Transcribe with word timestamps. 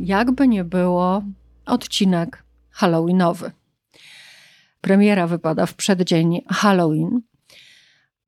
jakby 0.00 0.48
nie 0.48 0.64
było, 0.64 1.22
odcinek 1.66 2.42
Halloweenowy. 2.70 3.50
Premiera 4.80 5.26
wypada 5.26 5.66
w 5.66 5.74
przeddzień 5.74 6.42
Halloween. 6.48 7.20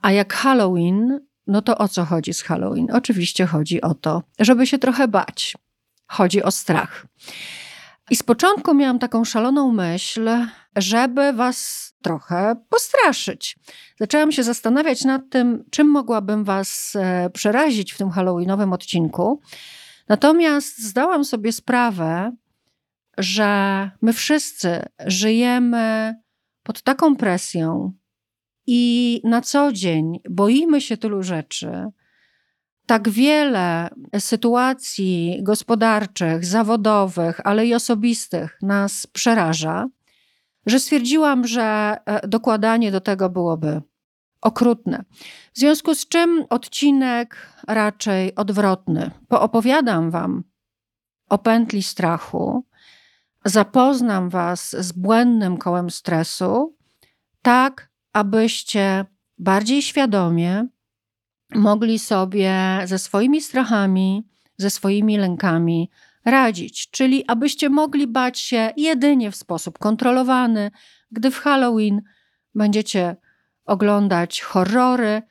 A 0.03 0.12
jak 0.12 0.34
Halloween, 0.34 1.20
no 1.47 1.62
to 1.62 1.78
o 1.78 1.89
co 1.89 2.05
chodzi 2.05 2.34
z 2.34 2.43
Halloween? 2.43 2.91
Oczywiście 2.93 3.47
chodzi 3.47 3.81
o 3.81 3.95
to, 3.95 4.23
żeby 4.39 4.67
się 4.67 4.78
trochę 4.78 5.09
bać. 5.09 5.56
Chodzi 6.06 6.43
o 6.43 6.51
strach. 6.51 7.06
I 8.11 8.17
z 8.17 8.23
początku 8.23 8.75
miałam 8.75 8.98
taką 8.98 9.25
szaloną 9.25 9.73
myśl, 9.73 10.31
żeby 10.77 11.33
was 11.33 11.89
trochę 12.03 12.56
postraszyć. 12.69 13.59
Zaczęłam 14.00 14.33
się 14.33 14.43
zastanawiać 14.43 15.05
nad 15.05 15.23
tym, 15.31 15.65
czym 15.71 15.87
mogłabym 15.91 16.45
was 16.45 16.97
e, 16.97 17.31
przerazić 17.31 17.93
w 17.93 17.98
tym 17.98 18.11
halloweenowym 18.11 18.73
odcinku. 18.73 19.41
Natomiast 20.09 20.78
zdałam 20.83 21.25
sobie 21.25 21.53
sprawę, 21.53 22.33
że 23.19 23.91
my 24.03 24.12
wszyscy 24.12 24.83
żyjemy 25.06 26.15
pod 26.62 26.83
taką 26.83 27.17
presją 27.17 27.92
i 28.67 29.20
na 29.25 29.41
co 29.41 29.73
dzień 29.73 30.20
boimy 30.31 30.81
się 30.81 30.97
tylu 30.97 31.23
rzeczy, 31.23 31.73
tak 32.87 33.09
wiele 33.09 33.89
sytuacji 34.19 35.39
gospodarczych, 35.42 36.45
zawodowych, 36.45 37.41
ale 37.45 37.67
i 37.67 37.75
osobistych 37.75 38.59
nas 38.62 39.06
przeraża, 39.06 39.89
że 40.67 40.81
stwierdziłam, 40.81 41.47
że 41.47 41.97
e, 42.06 42.28
dokładanie 42.28 42.93
do 42.93 43.00
tego 43.00 43.31
byłoby 43.31 43.83
okrutne. 44.41 45.05
W 45.53 45.58
związku 45.58 45.94
z 45.94 46.08
czym 46.08 46.44
odcinek 46.50 47.36
raczej 47.69 48.34
odwrotny. 48.34 49.11
Poopowiadam 49.28 50.11
Wam 50.11 50.44
o 51.28 51.39
pętli 51.39 51.83
strachu, 51.83 52.66
zapoznam 53.44 54.31
Was 54.31 54.77
z 54.78 54.92
błędnym 54.92 55.56
kołem 55.56 55.91
stresu, 55.91 56.77
tak 57.42 57.91
abyście 58.12 59.05
bardziej 59.39 59.83
świadomie 59.83 60.66
mogli 61.54 61.98
sobie 61.98 62.54
ze 62.84 62.98
swoimi 62.98 63.41
strachami, 63.41 64.28
ze 64.56 64.71
swoimi 64.71 65.19
lękami 65.19 65.91
radzić, 66.25 66.91
czyli 66.91 67.25
abyście 67.27 67.69
mogli 67.69 68.06
bać 68.06 68.38
się 68.38 68.72
jedynie 68.77 69.31
w 69.31 69.37
sposób 69.37 69.78
kontrolowany, 69.78 70.71
gdy 71.10 71.31
w 71.31 71.38
Halloween 71.38 72.03
będziecie 72.54 73.16
oglądać 73.69 74.41
horrory. 74.41 75.23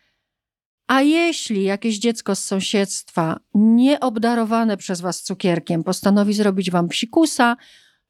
A 0.87 1.01
jeśli 1.01 1.63
jakieś 1.63 1.99
dziecko 1.99 2.35
z 2.35 2.43
sąsiedztwa, 2.43 3.39
nieobdarowane 3.53 4.77
przez 4.77 5.01
was 5.01 5.21
cukierkiem, 5.21 5.83
postanowi 5.83 6.33
zrobić 6.33 6.71
wam 6.71 6.87
psikusa, 6.87 7.57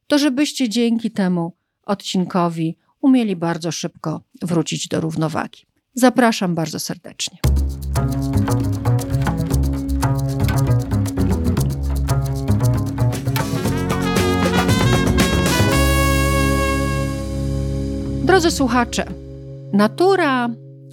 to 0.06 0.18
żebyście 0.18 0.68
dzięki 0.68 1.10
temu 1.10 1.56
odcinkowi 1.86 2.76
umieli 3.00 3.36
bardzo 3.36 3.72
szybko 3.72 4.20
wrócić 4.42 4.88
do 4.88 5.00
równowagi. 5.00 5.66
Zapraszam 5.94 6.54
bardzo 6.54 6.80
serdecznie. 6.80 7.38
Drodzy 18.24 18.50
słuchacze, 18.50 19.06
natura 19.72 20.48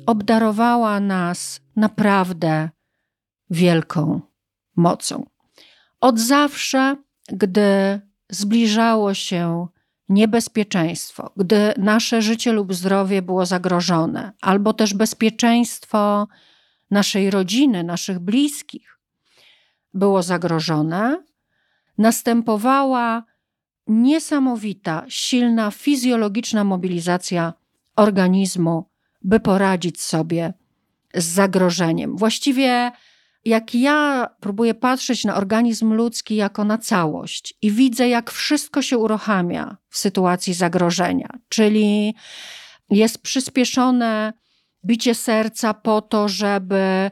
obdarowała 0.05 0.99
nas 0.99 1.61
naprawdę 1.75 2.69
wielką 3.49 4.21
mocą. 4.75 5.25
Od 6.01 6.19
zawsze, 6.19 6.95
gdy 7.27 8.01
zbliżało 8.29 9.13
się 9.13 9.67
niebezpieczeństwo, 10.09 11.31
gdy 11.37 11.73
nasze 11.77 12.21
życie 12.21 12.51
lub 12.51 12.73
zdrowie 12.73 13.21
było 13.21 13.45
zagrożone, 13.45 14.31
albo 14.41 14.73
też 14.73 14.93
bezpieczeństwo 14.93 16.27
naszej 16.91 17.31
rodziny, 17.31 17.83
naszych 17.83 18.19
bliskich 18.19 18.99
było 19.93 20.23
zagrożone, 20.23 21.23
następowała 21.97 23.23
niesamowita, 23.87 25.05
silna 25.07 25.71
fizjologiczna 25.71 26.63
mobilizacja 26.63 27.53
organizmu, 27.95 28.89
by 29.21 29.39
poradzić 29.39 30.01
sobie 30.01 30.53
z 31.13 31.25
zagrożeniem. 31.25 32.17
Właściwie 32.17 32.91
jak 33.45 33.75
ja 33.75 34.29
próbuję 34.39 34.73
patrzeć 34.73 35.25
na 35.25 35.35
organizm 35.35 35.93
ludzki 35.93 36.35
jako 36.35 36.63
na 36.63 36.77
całość 36.77 37.53
i 37.61 37.71
widzę, 37.71 38.09
jak 38.09 38.31
wszystko 38.31 38.81
się 38.81 38.97
uruchamia 38.97 39.77
w 39.89 39.97
sytuacji 39.97 40.53
zagrożenia, 40.53 41.29
czyli 41.49 42.15
jest 42.89 43.21
przyspieszone 43.21 44.33
bicie 44.85 45.15
serca 45.15 45.73
po 45.73 46.01
to, 46.01 46.27
żeby, 46.27 47.11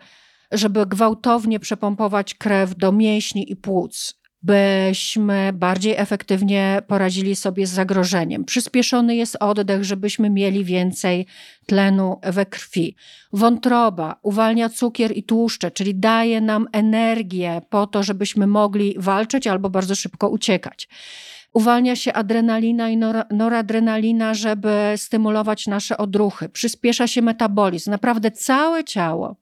żeby 0.52 0.86
gwałtownie 0.86 1.60
przepompować 1.60 2.34
krew 2.34 2.76
do 2.76 2.92
mięśni 2.92 3.52
i 3.52 3.56
płuc 3.56 4.23
byśmy 4.44 5.54
bardziej 5.54 5.94
efektywnie 5.98 6.82
poradzili 6.88 7.36
sobie 7.36 7.68
z 7.68 7.70
zagrożeniem. 7.70 8.46
Przyspieszony 8.46 9.16
jest 9.16 9.38
oddech, 9.40 9.84
żebyśmy 9.84 10.30
mieli 10.30 10.66
więcej 10.66 11.26
tlenu 11.66 12.20
we 12.24 12.46
krwi. 12.46 12.96
Wątroba 13.34 14.20
uwalnia 14.22 14.70
cukier 14.70 15.18
i 15.18 15.24
tłuszcze, 15.24 15.72
czyli 15.72 15.96
daje 15.96 16.42
nam 16.42 16.68
energię 16.72 17.62
po 17.70 17.88
to, 17.88 18.04
żebyśmy 18.04 18.48
mogli 18.48 18.96
walczyć 18.98 19.48
albo 19.48 19.70
bardzo 19.70 19.96
szybko 19.96 20.30
uciekać. 20.30 20.90
Uwalnia 21.54 21.96
się 21.96 22.14
adrenalina 22.14 22.90
i 22.90 22.98
noradrenalina, 23.32 24.34
żeby 24.34 24.94
stymulować 24.96 25.68
nasze 25.68 25.98
odruchy. 25.98 26.50
Przyspiesza 26.50 27.08
się 27.08 27.22
metabolizm. 27.22 27.92
Naprawdę 27.92 28.32
całe 28.32 28.84
ciało, 28.84 29.36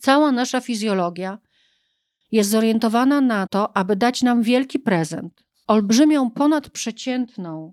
cała 0.00 0.32
nasza 0.32 0.60
fizjologia 0.60 1.38
jest 2.32 2.50
zorientowana 2.50 3.20
na 3.20 3.46
to, 3.46 3.76
aby 3.76 3.96
dać 3.96 4.22
nam 4.22 4.42
wielki 4.42 4.78
prezent, 4.78 5.44
olbrzymią, 5.66 6.30
ponadprzeciętną, 6.30 7.72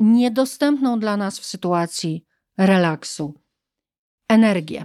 niedostępną 0.00 1.00
dla 1.00 1.16
nas 1.16 1.38
w 1.40 1.44
sytuacji 1.44 2.24
relaksu 2.58 3.34
energię. 4.28 4.84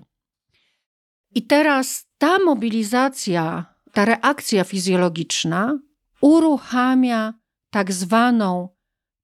I 1.36 1.42
teraz 1.42 2.06
ta 2.18 2.39
mobilizacja, 2.39 3.66
ta 3.94 4.06
reakcja 4.06 4.63
fizjologiczna 4.63 5.80
uruchamia 6.22 7.33
tak 7.69 7.92
zwaną 7.92 8.69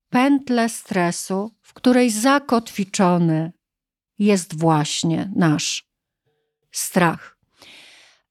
pętlę 0.09 0.69
stresu, 0.69 1.51
w 1.61 1.73
której 1.73 2.09
zakotwiczony 2.09 3.51
jest 4.19 4.59
właśnie 4.59 5.31
nasz 5.35 5.89
strach 6.71 7.32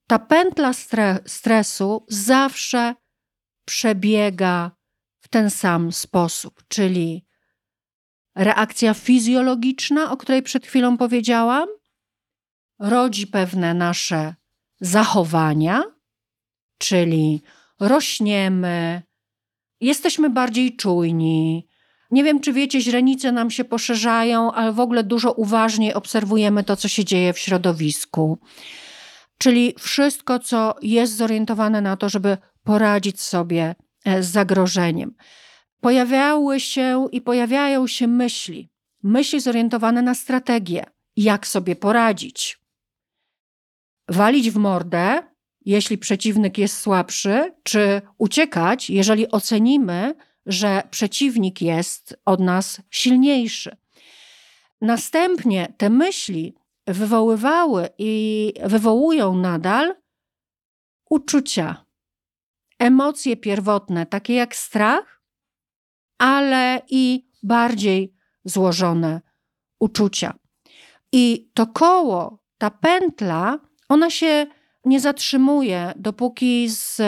ta 0.07 0.19
pętla 0.19 0.73
stre 0.73 1.19
stresu 1.25 2.05
zawsze 2.09 2.95
przebiega 3.65 4.71
w 5.19 5.27
ten 5.27 5.49
sam 5.49 5.91
sposób, 5.91 6.63
czyli 6.67 7.25
reakcja 8.35 8.93
fizjologiczna, 8.93 10.11
o 10.11 10.17
której 10.17 10.43
przed 10.43 10.67
chwilą 10.67 10.97
powiedziałam, 10.97 11.69
rodzi 12.79 13.27
pewne 13.27 13.73
nasze 13.73 14.35
zachowania, 14.79 15.83
czyli 16.77 17.41
rośniemy, 17.79 19.01
jesteśmy 19.81 20.29
bardziej 20.29 20.75
czujni. 20.75 21.67
Nie 22.11 22.23
wiem, 22.23 22.39
czy 22.39 22.53
wiecie, 22.53 22.81
źrenice 22.81 23.31
nam 23.31 23.51
się 23.51 23.63
poszerzają, 23.63 24.51
ale 24.51 24.73
w 24.73 24.79
ogóle 24.79 25.03
dużo 25.03 25.31
uważniej 25.31 25.93
obserwujemy 25.93 26.63
to, 26.63 26.75
co 26.75 26.87
się 26.87 27.05
dzieje 27.05 27.33
w 27.33 27.39
środowisku. 27.39 28.39
Czyli 29.37 29.75
wszystko, 29.79 30.39
co 30.39 30.75
jest 30.81 31.15
zorientowane 31.17 31.81
na 31.81 31.97
to, 31.97 32.09
żeby 32.09 32.37
poradzić 32.63 33.21
sobie 33.21 33.75
e, 34.05 34.23
z 34.23 34.27
zagrożeniem. 34.27 35.15
Pojawiały 35.81 36.59
się 36.59 37.07
i 37.11 37.21
pojawiają 37.21 37.87
się 37.87 38.07
myśli, 38.07 38.69
myśli 39.03 39.39
zorientowane 39.39 40.01
na 40.01 40.15
strategię, 40.15 40.85
jak 41.15 41.47
sobie 41.47 41.75
poradzić. 41.75 42.59
Walić 44.09 44.51
w 44.51 44.57
mordę, 44.57 45.23
jeśli 45.65 45.97
przeciwnik 45.97 46.57
jest 46.57 46.77
słabszy, 46.77 47.53
czy 47.63 48.01
uciekać, 48.17 48.89
jeżeli 48.89 49.31
ocenimy, 49.31 50.15
że 50.45 50.83
przeciwnik 50.91 51.61
jest 51.61 52.17
od 52.25 52.39
nas 52.39 52.81
silniejszy. 52.89 53.77
Następnie 54.81 55.73
te 55.77 55.89
myśli 55.89 56.55
wywoływały 56.87 57.89
i 57.97 58.53
wywołują 58.65 59.35
nadal 59.35 59.95
uczucia, 61.09 61.85
emocje 62.79 63.37
pierwotne, 63.37 64.05
takie 64.05 64.33
jak 64.33 64.55
strach, 64.55 65.21
ale 66.17 66.81
i 66.89 67.29
bardziej 67.43 68.15
złożone 68.45 69.21
uczucia. 69.79 70.33
I 71.11 71.51
to 71.53 71.67
koło, 71.67 72.43
ta 72.57 72.69
pętla, 72.71 73.59
ona 73.89 74.09
się 74.09 74.45
nie 74.85 74.99
zatrzymuje, 74.99 75.93
dopóki 75.95 76.69
z 76.69 77.01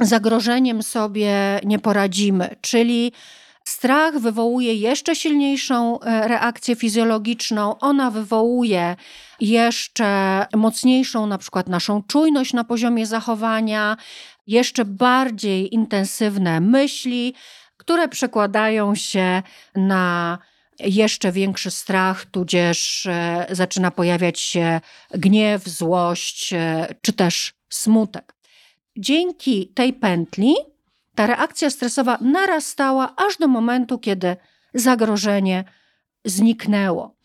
zagrożeniem 0.00 0.82
sobie 0.82 1.60
nie 1.64 1.78
poradzimy. 1.78 2.56
Czyli 2.60 3.12
strach 3.64 4.18
wywołuje 4.18 4.74
jeszcze 4.74 5.16
silniejszą 5.16 6.00
e, 6.00 6.28
reakcję 6.28 6.76
fizjologiczną, 6.76 7.78
ona 7.78 8.10
wywołuje 8.10 8.96
jeszcze 9.40 10.46
mocniejszą, 10.54 11.26
na 11.26 11.38
przykład 11.38 11.68
naszą 11.68 12.02
czujność 12.02 12.52
na 12.52 12.64
poziomie 12.64 13.06
zachowania, 13.06 13.96
jeszcze 14.46 14.84
bardziej 14.84 15.74
intensywne 15.74 16.60
myśli, 16.60 17.34
które 17.76 18.08
przekładają 18.08 18.94
się 18.94 19.42
na 19.74 20.38
jeszcze 20.78 21.32
większy 21.32 21.70
strach, 21.70 22.24
tudzież 22.24 23.06
e, 23.06 23.46
zaczyna 23.50 23.90
pojawiać 23.90 24.40
się 24.40 24.80
gniew, 25.10 25.64
złość 25.68 26.52
e, 26.52 26.94
czy 27.02 27.12
też 27.12 27.54
smutek. 27.68 28.34
Dzięki 28.96 29.68
tej 29.68 29.92
pętli 29.92 30.54
ta 31.14 31.26
reakcja 31.26 31.70
stresowa 31.70 32.18
narastała 32.20 33.14
aż 33.16 33.36
do 33.36 33.48
momentu, 33.48 33.98
kiedy 33.98 34.36
zagrożenie 34.74 35.64
zniknęło. 36.24 37.16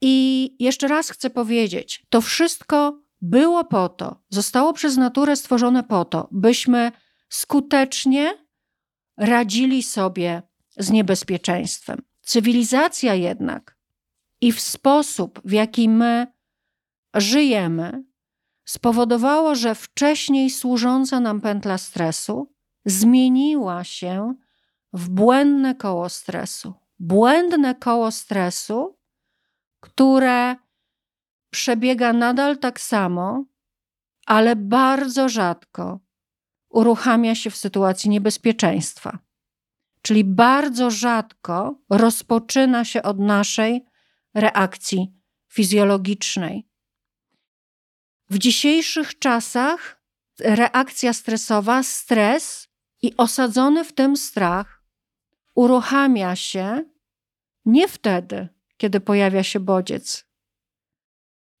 I 0.00 0.56
jeszcze 0.58 0.88
raz 0.88 1.10
chcę 1.10 1.30
powiedzieć, 1.30 2.06
to 2.08 2.20
wszystko 2.20 3.00
było 3.22 3.64
po 3.64 3.88
to, 3.88 4.22
zostało 4.28 4.72
przez 4.72 4.96
naturę 4.96 5.36
stworzone 5.36 5.82
po 5.82 6.04
to, 6.04 6.28
byśmy 6.30 6.92
skutecznie 7.28 8.34
radzili 9.16 9.82
sobie 9.82 10.42
z 10.76 10.90
niebezpieczeństwem. 10.90 12.02
Cywilizacja 12.22 13.14
jednak 13.14 13.76
i 14.40 14.52
w 14.52 14.60
sposób, 14.60 15.40
w 15.44 15.52
jaki 15.52 15.88
my 15.88 16.26
żyjemy, 17.14 18.04
spowodowało, 18.64 19.54
że 19.54 19.74
wcześniej 19.74 20.50
służąca 20.50 21.20
nam 21.20 21.40
pętla 21.40 21.78
stresu 21.78 22.52
zmieniła 22.90 23.84
się 23.84 24.34
w 24.92 25.08
błędne 25.08 25.74
koło 25.74 26.08
stresu. 26.08 26.74
Błędne 26.98 27.74
koło 27.74 28.10
stresu, 28.10 28.98
które 29.80 30.56
przebiega 31.50 32.12
nadal 32.12 32.58
tak 32.58 32.80
samo, 32.80 33.44
ale 34.26 34.56
bardzo 34.56 35.28
rzadko 35.28 36.00
uruchamia 36.68 37.34
się 37.34 37.50
w 37.50 37.56
sytuacji 37.56 38.10
niebezpieczeństwa. 38.10 39.18
Czyli 40.02 40.24
bardzo 40.24 40.90
rzadko 40.90 41.74
rozpoczyna 41.90 42.84
się 42.84 43.02
od 43.02 43.18
naszej 43.18 43.84
reakcji 44.34 45.12
fizjologicznej. 45.48 46.68
W 48.30 48.38
dzisiejszych 48.38 49.18
czasach 49.18 50.02
reakcja 50.40 51.12
stresowa, 51.12 51.82
stres 51.82 52.69
i 53.02 53.16
osadzony 53.16 53.84
w 53.84 53.92
tym 53.92 54.16
strach 54.16 54.82
uruchamia 55.54 56.36
się 56.36 56.84
nie 57.64 57.88
wtedy, 57.88 58.48
kiedy 58.76 59.00
pojawia 59.00 59.42
się 59.42 59.60
bodziec, 59.60 60.26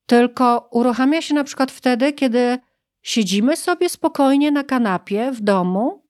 tylko 0.06 0.68
uruchamia 0.72 1.22
się 1.22 1.34
na 1.34 1.44
przykład 1.44 1.72
wtedy, 1.72 2.12
kiedy 2.12 2.58
siedzimy 3.02 3.56
sobie 3.56 3.88
spokojnie 3.88 4.50
na 4.50 4.64
kanapie 4.64 5.32
w 5.32 5.40
domu, 5.40 6.06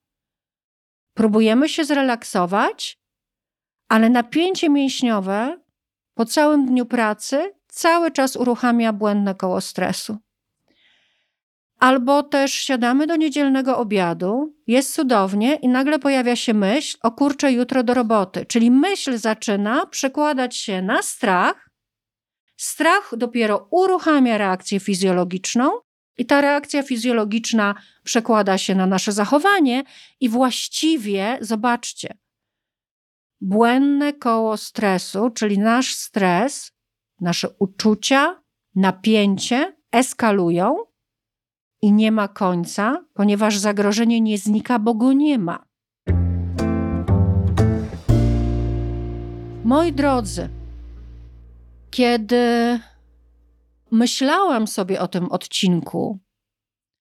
próbujemy 1.14 1.68
się 1.68 1.84
zrelaksować, 1.84 3.00
ale 3.88 4.10
napięcie 4.10 4.70
mięśniowe 4.70 5.60
po 6.14 6.24
całym 6.24 6.66
dniu 6.66 6.86
pracy 6.86 7.54
cały 7.68 8.10
czas 8.10 8.36
uruchamia 8.36 8.92
błędne 8.92 9.34
koło 9.34 9.60
stresu. 9.60 10.18
Albo 11.80 12.22
też 12.22 12.52
siadamy 12.52 13.06
do 13.06 13.16
niedzielnego 13.16 13.78
obiadu, 13.78 14.54
jest 14.66 14.94
cudownie 14.94 15.54
i 15.54 15.68
nagle 15.68 15.98
pojawia 15.98 16.36
się 16.36 16.54
myśl, 16.54 16.98
o 17.02 17.12
kurczę, 17.12 17.52
jutro 17.52 17.82
do 17.82 17.94
roboty. 17.94 18.46
Czyli 18.46 18.70
myśl 18.70 19.18
zaczyna 19.18 19.86
przekładać 19.86 20.56
się 20.56 20.82
na 20.82 21.02
strach. 21.02 21.70
Strach 22.56 23.12
dopiero 23.16 23.68
uruchamia 23.70 24.38
reakcję 24.38 24.80
fizjologiczną 24.80 25.70
i 26.18 26.26
ta 26.26 26.40
reakcja 26.40 26.82
fizjologiczna 26.82 27.74
przekłada 28.04 28.58
się 28.58 28.74
na 28.74 28.86
nasze 28.86 29.12
zachowanie 29.12 29.84
i 30.20 30.28
właściwie, 30.28 31.38
zobaczcie, 31.40 32.18
błędne 33.40 34.12
koło 34.12 34.56
stresu, 34.56 35.30
czyli 35.30 35.58
nasz 35.58 35.94
stres, 35.94 36.72
nasze 37.20 37.48
uczucia, 37.58 38.42
napięcie 38.74 39.76
eskalują 39.92 40.89
i 41.82 41.92
nie 41.92 42.12
ma 42.12 42.28
końca, 42.28 43.04
ponieważ 43.14 43.58
zagrożenie 43.58 44.20
nie 44.20 44.38
znika, 44.38 44.78
bo 44.78 44.94
go 44.94 45.12
nie 45.12 45.38
ma. 45.38 45.64
Moi 49.64 49.92
drodzy, 49.92 50.48
kiedy 51.90 52.78
myślałam 53.90 54.66
sobie 54.66 55.00
o 55.00 55.08
tym 55.08 55.32
odcinku, 55.32 56.18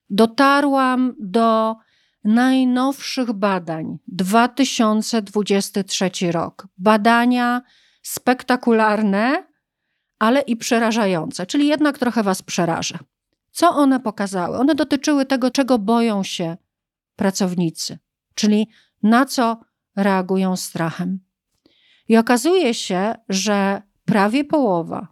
dotarłam 0.09 1.15
do 1.19 1.75
najnowszych 2.23 3.33
badań 3.33 3.97
2023 4.07 6.11
rok. 6.31 6.67
Badania 6.77 7.61
spektakularne, 8.01 9.43
ale 10.19 10.41
i 10.41 10.57
przerażające, 10.57 11.45
czyli 11.45 11.67
jednak 11.67 11.97
trochę 11.97 12.23
Was 12.23 12.41
przerażę. 12.41 12.97
Co 13.51 13.69
one 13.69 13.99
pokazały? 13.99 14.57
One 14.57 14.75
dotyczyły 14.75 15.25
tego, 15.25 15.51
czego 15.51 15.79
boją 15.79 16.23
się 16.23 16.57
pracownicy, 17.15 17.99
czyli 18.35 18.67
na 19.03 19.25
co 19.25 19.59
reagują 19.95 20.55
strachem. 20.55 21.19
I 22.07 22.17
okazuje 22.17 22.73
się, 22.73 23.15
że 23.29 23.81
prawie 24.05 24.43
połowa, 24.43 25.07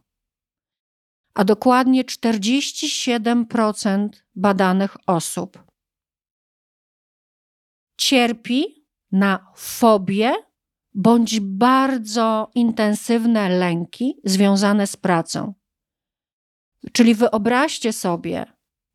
a 1.34 1.44
dokładnie 1.44 2.04
47% 2.04 4.10
badanych 4.36 4.98
osób 5.08 5.68
cierpi 7.98 8.88
na 9.12 9.52
fobię 9.56 10.34
bądź 10.94 11.40
bardzo 11.40 12.52
intensywne 12.56 13.50
lęki 13.50 14.22
związane 14.26 14.88
z 14.88 14.98
pracą. 14.98 15.54
Czyli 16.94 17.16
wyobraźcie 17.16 17.94
sobie, 17.94 18.46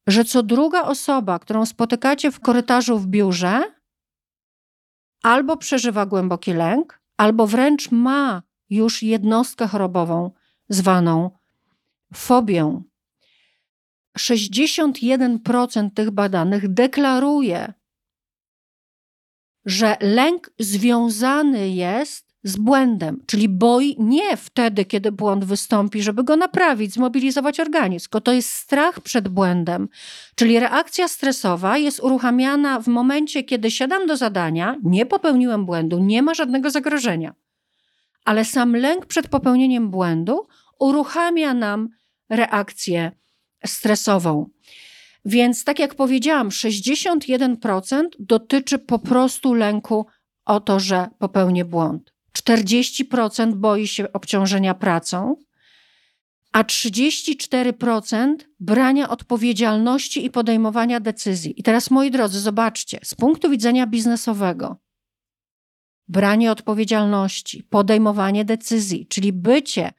że 0.07 0.25
co 0.25 0.43
druga 0.43 0.83
osoba, 0.83 1.39
którą 1.39 1.67
spotykacie 1.67 2.31
w 2.31 2.41
korytarzu 2.41 2.99
w 2.99 3.07
biurze, 3.07 3.63
albo 5.23 5.57
przeżywa 5.57 6.07
głęboki 6.07 6.53
lęk, 6.53 7.03
albo 7.17 7.47
wręcz 7.47 7.91
ma 7.91 8.43
już 8.71 9.03
jednostkę 9.03 9.67
chorobową 9.67 10.31
zwaną 10.69 11.31
fobią. 12.15 12.83
61% 14.19 15.91
tych 15.95 16.11
badanych 16.11 16.73
deklaruje, 16.73 17.73
że 19.65 19.97
lęk 20.01 20.51
związany 20.59 21.71
jest 21.71 22.32
z 22.45 22.57
błędem, 22.57 23.23
czyli 23.27 23.49
boi 23.49 23.97
nie 23.99 24.37
wtedy, 24.37 24.85
kiedy 24.85 25.13
błąd 25.13 25.45
wystąpi, 25.45 26.03
żeby 26.03 26.25
go 26.25 26.37
naprawić, 26.37 26.93
zmobilizować 26.93 27.61
organizm, 27.61 28.05
tylko 28.05 28.21
to 28.21 28.33
jest 28.33 28.49
strach 28.51 29.01
przed 29.01 29.29
błędem. 29.29 29.89
Czyli 30.35 30.61
reakcja 30.61 31.09
stresowa 31.09 31.79
jest 31.79 32.01
uruchamiana 32.01 32.81
w 32.81 32.89
momencie, 32.89 33.43
kiedy 33.43 33.71
siadam 33.71 34.07
do 34.07 34.17
zadania, 34.17 34.77
nie 34.83 35.07
popełniłem 35.07 35.67
błędu, 35.67 35.99
nie 35.99 36.23
ma 36.23 36.35
żadnego 36.35 36.71
zagrożenia. 36.71 37.35
Ale 38.25 38.45
sam 38.45 38.77
lęk 38.77 39.07
przed 39.07 39.29
popełnieniem 39.29 39.91
błędu 39.91 40.47
uruchamia 40.79 41.55
nam 41.55 41.89
reakcję 42.31 43.13
stresową. 43.67 44.47
Więc, 45.25 45.65
tak 45.65 45.79
jak 45.79 45.95
powiedziałam, 45.95 46.49
61% 46.49 48.03
dotyczy 48.19 48.79
po 48.79 48.99
prostu 48.99 49.55
lęku 49.55 50.07
o 50.45 50.61
to, 50.61 50.81
że 50.81 51.09
popełnię 51.19 51.65
błąd. 51.65 52.12
40% 52.39 53.55
boi 53.55 53.87
się 53.87 54.13
obciążenia 54.13 54.75
pracą, 54.75 55.37
a 56.53 56.63
34% 56.63 58.35
brania 58.61 59.09
odpowiedzialności 59.09 60.25
i 60.25 60.31
podejmowania 60.31 61.01
decyzji. 61.01 61.61
I 61.61 61.63
teraz, 61.63 61.91
moi 61.91 62.11
drodzy, 62.11 62.41
zobaczcie, 62.41 62.99
z 63.05 63.15
punktu 63.15 63.51
widzenia 63.51 63.87
biznesowego, 63.87 64.77
branie 66.09 66.53
odpowiedzialności, 66.53 67.63
podejmowanie 67.63 68.45
decyzji, 68.45 69.07
czyli 69.07 69.33
bycie 69.33 69.93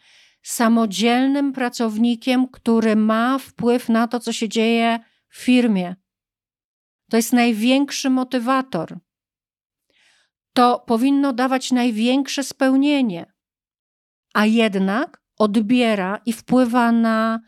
samodzielnym 0.43 1.53
pracownikiem, 1.53 2.47
który 2.47 2.95
ma 2.95 3.39
wpływ 3.39 3.89
na 3.89 4.07
to, 4.07 4.19
co 4.19 4.33
się 4.33 4.49
dzieje 4.49 4.99
w 5.29 5.37
firmie. 5.37 5.95
To 7.09 7.17
jest 7.17 7.33
największy 7.33 8.09
motywator. 8.09 8.99
To 10.53 10.83
powinno 10.87 11.33
dawać 11.33 11.71
największe 11.71 12.43
spełnienie, 12.43 13.33
a 14.33 14.45
jednak 14.45 15.21
odbiera 15.37 16.19
i 16.25 16.33
wpływa 16.33 16.91
na 16.91 17.39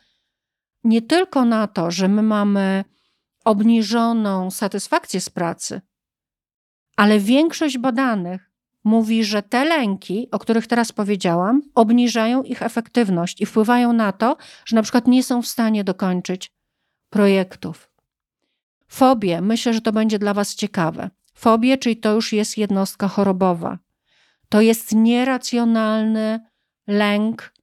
nie 0.83 1.01
tylko 1.01 1.45
na 1.45 1.67
to, 1.67 1.91
że 1.91 2.07
my 2.07 2.21
mamy 2.21 2.83
obniżoną 3.45 4.51
satysfakcję 4.51 5.21
z 5.21 5.29
pracy, 5.29 5.81
ale 6.97 7.19
większość 7.19 7.77
badanych 7.77 8.51
mówi, 8.83 9.23
że 9.23 9.43
te 9.43 9.65
lęki, 9.65 10.27
o 10.31 10.39
których 10.39 10.67
teraz 10.67 10.91
powiedziałam, 10.91 11.61
obniżają 11.75 12.43
ich 12.43 12.61
efektywność 12.61 13.41
i 13.41 13.45
wpływają 13.45 13.93
na 13.93 14.11
to, 14.11 14.37
że 14.65 14.75
na 14.75 14.81
przykład 14.81 15.07
nie 15.07 15.23
są 15.23 15.41
w 15.41 15.47
stanie 15.47 15.83
dokończyć 15.83 16.51
projektów. 17.09 17.91
Fobie, 18.87 19.41
myślę, 19.41 19.73
że 19.73 19.81
to 19.81 19.91
będzie 19.91 20.19
dla 20.19 20.33
Was 20.33 20.55
ciekawe. 20.55 21.09
Fobie, 21.35 21.77
czyli 21.77 21.97
to 21.97 22.13
już 22.13 22.33
jest 22.33 22.57
jednostka 22.57 23.07
chorobowa. 23.07 23.79
To 24.49 24.61
jest 24.61 24.95
nieracjonalny 24.95 26.39
lęk 26.87 27.53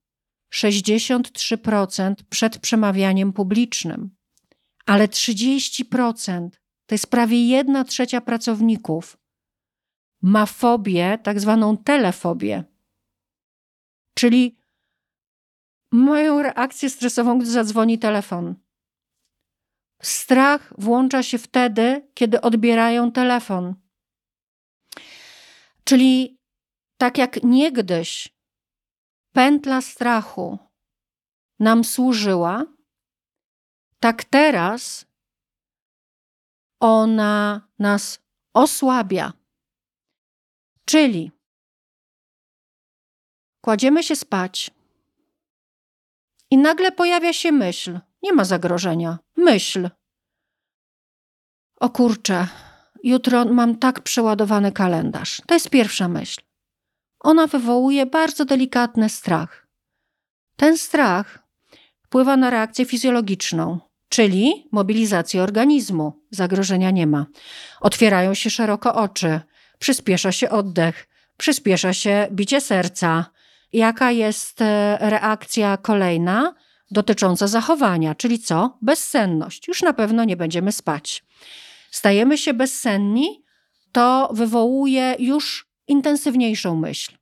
63% 0.55 2.14
przed 2.29 2.59
przemawianiem 2.59 3.33
publicznym, 3.33 4.11
ale 4.87 5.09
30% 5.09 6.49
to 6.87 6.95
jest 6.95 7.07
prawie 7.07 7.49
jedna 7.49 7.85
trzecia 7.85 8.21
pracowników 8.21 9.19
ma 10.23 10.47
fobię, 10.47 11.19
tak 11.23 11.41
zwaną 11.41 11.76
telefobię, 11.76 12.64
czyli 14.14 14.59
mają 15.93 16.43
reakcję 16.43 16.91
stresową, 16.91 17.38
gdy 17.38 17.50
zadzwoni 17.50 17.99
telefon. 17.99 18.55
Strach 20.02 20.73
włącza 20.78 21.23
się 21.23 21.38
wtedy, 21.38 22.09
kiedy 22.14 22.40
odbierają 22.40 23.12
telefon. 23.12 23.75
Czyli 25.85 26.38
tak 26.97 27.18
jak 27.18 27.42
niegdyś 27.42 28.28
pętla 29.32 29.80
strachu 29.80 30.59
nam 31.59 31.85
służyła, 31.85 32.64
tak 34.00 34.25
teraz 34.25 35.06
ona 36.80 37.68
nas 37.78 38.18
osłabia. 38.54 39.32
Czyli 40.85 41.32
kładziemy 43.61 44.02
się 44.02 44.16
spać 44.16 44.71
i 46.50 46.59
nagle 46.59 46.92
pojawia 46.92 47.32
się 47.32 47.52
myśl. 47.52 48.00
Nie 48.23 48.33
ma 48.33 48.45
zagrożenia. 48.45 49.19
Myśl. 49.37 49.91
O 51.76 51.91
kurczę, 51.91 52.47
jutro 53.05 53.45
mam 53.45 53.76
tak 53.76 54.00
przeładowany 54.00 54.73
kalendarz. 54.73 55.43
To 55.47 55.55
jest 55.55 55.71
pierwsza 55.71 56.09
myśl. 56.09 56.41
Ona 57.21 57.47
wywołuje 57.47 58.07
bardzo 58.07 58.45
delikatny 58.45 59.09
strach. 59.09 59.67
Ten 60.57 60.79
strach 60.79 61.38
wpływa 62.02 62.37
na 62.37 62.50
reakcję 62.50 62.85
fizjologiczną, 62.85 63.81
czyli 64.09 64.69
mobilizację 64.73 65.43
organizmu. 65.43 66.12
Zagrożenia 66.31 66.91
nie 66.91 67.07
ma. 67.07 67.26
Otwierają 67.81 68.35
się 68.35 68.50
szeroko 68.50 68.95
oczy, 68.95 69.41
przyspiesza 69.79 70.33
się 70.33 70.50
oddech, 70.50 71.09
przyspiesza 71.37 71.93
się 71.93 72.29
bicie 72.33 72.61
serca. 72.61 73.26
Jaka 73.73 74.11
jest 74.11 74.61
e, 74.61 74.99
reakcja 75.00 75.76
kolejna 75.76 76.55
dotycząca 76.93 77.47
zachowania, 77.47 78.15
czyli 78.15 78.39
co? 78.39 78.79
Bezsenność. 78.83 79.69
Już 79.69 79.83
na 79.83 79.93
pewno 79.93 80.25
nie 80.25 80.37
będziemy 80.37 80.73
spać. 80.73 81.25
Stajemy 81.91 82.39
się 82.39 82.55
bezsenni, 82.55 83.43
to 83.93 84.31
wywołuje 84.33 85.17
już 85.19 85.67
intensywniejszą 85.89 86.77
myśl. 86.77 87.13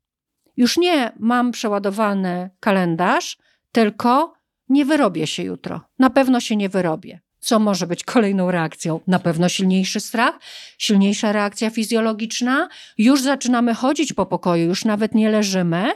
Już 0.56 0.78
nie 0.78 1.12
mam 1.18 1.52
przeładowany 1.52 2.50
kalendarz, 2.60 3.38
tylko 3.72 4.34
nie 4.68 4.84
wyrobię 4.84 5.26
się 5.26 5.42
jutro. 5.42 5.80
Na 5.98 6.10
pewno 6.10 6.40
się 6.40 6.56
nie 6.56 6.68
wyrobię. 6.68 7.20
Co 7.40 7.58
może 7.58 7.86
być 7.86 8.04
kolejną 8.04 8.50
reakcją? 8.50 9.00
Na 9.06 9.18
pewno 9.18 9.48
silniejszy 9.48 10.00
strach, 10.00 10.38
silniejsza 10.78 11.32
reakcja 11.32 11.70
fizjologiczna. 11.70 12.68
Już 12.98 13.22
zaczynamy 13.22 13.74
chodzić 13.74 14.12
po 14.12 14.26
pokoju, 14.26 14.66
już 14.66 14.84
nawet 14.84 15.14
nie 15.14 15.30
leżymy. 15.30 15.92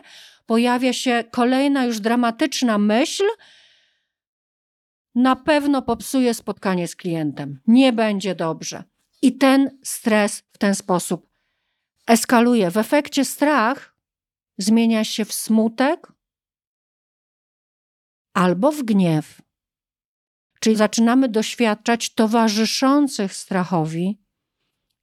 Pojawia 0.47 0.93
się 0.93 1.25
kolejna 1.31 1.85
już 1.85 2.01
dramatyczna 2.01 2.79
myśl. 2.79 3.25
Na 5.15 5.37
pewno 5.37 5.83
popsuje 5.83 6.35
spotkanie 6.35 6.89
z 6.89 6.97
klientem. 6.97 7.61
Nie 7.67 7.93
będzie 7.93 8.35
dobrze. 8.35 8.85
I 9.23 9.39
ten 9.39 9.79
stres 9.83 10.43
w 10.53 10.59
ten 10.59 10.75
sposób 10.75 11.31
eskaluje. 12.07 12.71
W 12.71 12.77
efekcie 12.77 13.25
strach 13.25 13.97
zmienia 14.59 15.05
się 15.05 15.25
w 15.25 15.33
smutek 15.33 16.13
albo 18.35 18.73
w 18.73 18.83
gniew. 18.83 19.43
Czyli 20.61 20.77
zaczynamy 20.77 21.29
doświadczać 21.29 22.15
towarzyszących 22.15 23.35
strachowi 23.35 24.23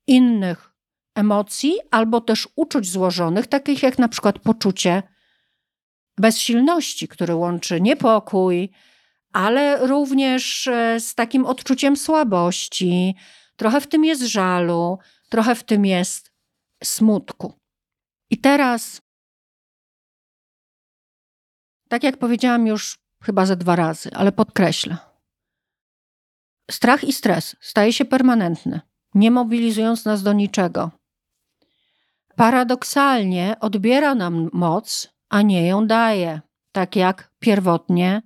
innych 0.08 0.72
emocji 1.16 1.80
albo 1.92 2.22
też 2.22 2.50
uczuć 2.56 2.90
złożonych, 2.90 3.48
takich 3.48 3.84
jak 3.84 4.00
na 4.00 4.08
przykład 4.08 4.40
poczucie 4.40 5.04
bezsilności, 6.18 7.08
które 7.08 7.36
łączy 7.36 7.82
niepokój, 7.82 8.72
ale 9.34 9.88
również 9.88 10.68
e, 10.68 11.00
z 11.00 11.16
takim 11.16 11.46
odczuciem 11.46 11.98
słabości. 11.98 13.16
Trochę 13.56 13.82
w 13.82 13.88
tym 13.88 14.06
jest 14.06 14.22
żalu, 14.22 14.98
trochę 15.30 15.56
w 15.56 15.64
tym 15.64 15.86
jest 15.86 16.32
smutku. 16.84 17.54
I 18.30 18.38
teraz, 18.38 19.02
tak 21.90 22.04
jak 22.04 22.18
powiedziałam 22.18 22.68
już 22.68 22.98
chyba 23.24 23.46
ze 23.46 23.56
dwa 23.56 23.76
razy, 23.76 24.10
ale 24.14 24.32
podkreślę 24.32 24.98
Strach 26.72 27.04
i 27.04 27.14
stres 27.14 27.56
staje 27.62 27.94
się 27.94 28.06
permanentny, 28.06 28.82
nie 29.14 29.32
mobilizując 29.32 30.06
nas 30.06 30.24
do 30.24 30.34
niczego. 30.34 30.92
Paradoksalnie 32.36 33.56
odbiera 33.60 34.16
nam 34.16 34.50
moc, 34.54 35.14
a 35.30 35.42
nie 35.42 35.68
ją 35.68 35.88
daje, 35.88 36.42
tak 36.72 36.96
jak 36.96 37.32
pierwotnie 37.40 38.22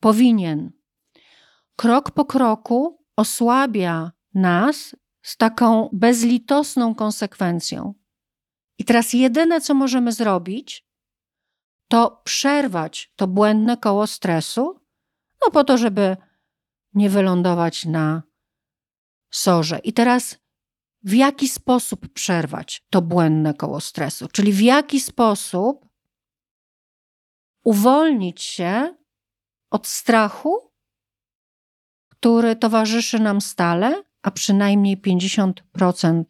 powinien. 0.00 0.72
Krok 1.76 2.10
po 2.10 2.24
kroku 2.24 3.04
osłabia 3.16 4.12
nas 4.34 4.96
z 5.22 5.36
taką 5.36 5.88
bezlitosną 5.92 6.94
konsekwencją. 6.94 7.94
I 8.78 8.84
teraz 8.84 9.12
jedyne, 9.12 9.60
co 9.60 9.74
możemy 9.74 10.12
zrobić, 10.12 10.86
to 11.88 12.20
przerwać 12.24 13.12
to 13.16 13.26
błędne 13.26 13.76
koło 13.76 14.06
stresu, 14.06 14.80
no 15.44 15.50
po 15.50 15.64
to, 15.64 15.78
żeby 15.78 16.16
nie 16.94 17.10
wylądować 17.10 17.84
na 17.84 18.22
sorze. 19.30 19.78
I 19.78 19.92
teraz 19.92 20.38
w 21.02 21.12
jaki 21.12 21.48
sposób 21.48 22.12
przerwać 22.12 22.86
to 22.90 23.02
błędne 23.02 23.54
koło 23.54 23.80
stresu? 23.80 24.28
Czyli 24.28 24.52
w 24.52 24.60
jaki 24.60 25.00
sposób 25.00 25.88
uwolnić 27.64 28.42
się 28.42 28.94
od 29.70 29.86
strachu, 29.86 30.70
który 32.08 32.56
towarzyszy 32.56 33.18
nam 33.18 33.40
stale, 33.40 34.02
a 34.22 34.30
przynajmniej 34.30 34.98
50% 34.98 36.24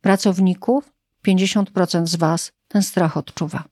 pracowników, 0.00 0.92
50% 1.26 2.06
z 2.06 2.16
Was 2.16 2.52
ten 2.68 2.82
strach 2.82 3.16
odczuwa. 3.16 3.64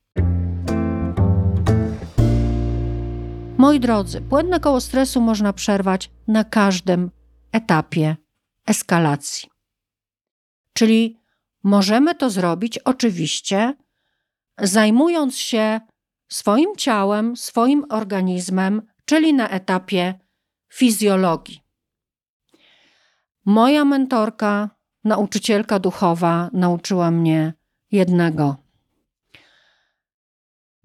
Moi 3.59 3.81
drodzy, 3.81 4.21
błędne 4.21 4.61
koło 4.61 4.81
stresu 4.81 5.21
można 5.21 5.53
przerwać 5.53 6.11
na 6.29 6.45
każdym 6.45 7.11
etapie 7.53 8.17
eskalacji. 8.67 9.49
Czyli 10.73 11.21
możemy 11.63 12.15
to 12.15 12.31
zrobić 12.31 12.79
oczywiście 12.79 13.75
zajmując 14.59 15.39
się 15.39 15.81
swoim 16.33 16.77
ciałem, 16.77 17.37
swoim 17.37 17.85
organizmem, 17.91 18.83
czyli 19.05 19.35
na 19.35 19.49
etapie 19.49 20.15
fizjologii. 20.73 21.61
Moja 23.45 23.85
mentorka, 23.85 24.71
nauczycielka 25.05 25.79
duchowa, 25.79 26.51
nauczyła 26.53 27.11
mnie 27.11 27.53
jednego. 27.91 28.57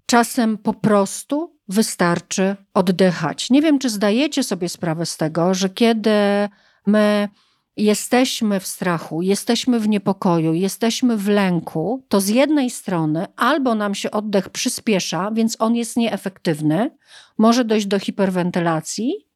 Czasem 0.05 0.57
po 0.57 0.73
prostu 0.73 1.59
wystarczy 1.67 2.55
oddychać. 2.73 3.49
Nie 3.49 3.61
wiem, 3.61 3.79
czy 3.79 3.89
zdajecie 3.89 4.43
sobie 4.43 4.69
sprawę 4.69 5.05
z 5.05 5.17
tego, 5.17 5.53
że 5.53 5.69
kiedy 5.69 6.49
my 6.87 7.29
jesteśmy 7.77 8.59
w 8.59 8.67
strachu, 8.67 9.21
jesteśmy 9.21 9.79
w 9.79 9.87
niepokoju, 9.87 10.53
jesteśmy 10.53 11.17
w 11.17 11.27
lęku, 11.27 12.05
to 12.07 12.21
z 12.21 12.27
jednej 12.27 12.69
strony 12.69 13.27
albo 13.35 13.75
nam 13.75 13.95
się 13.95 14.11
oddech 14.11 14.49
przyspiesza, 14.49 15.31
więc 15.31 15.55
on 15.59 15.75
jest 15.75 15.97
nieefektywny, 15.97 16.97
może 17.37 17.65
dojść 17.65 17.87
do 17.87 17.99
hiperwentylacji, 17.99 19.27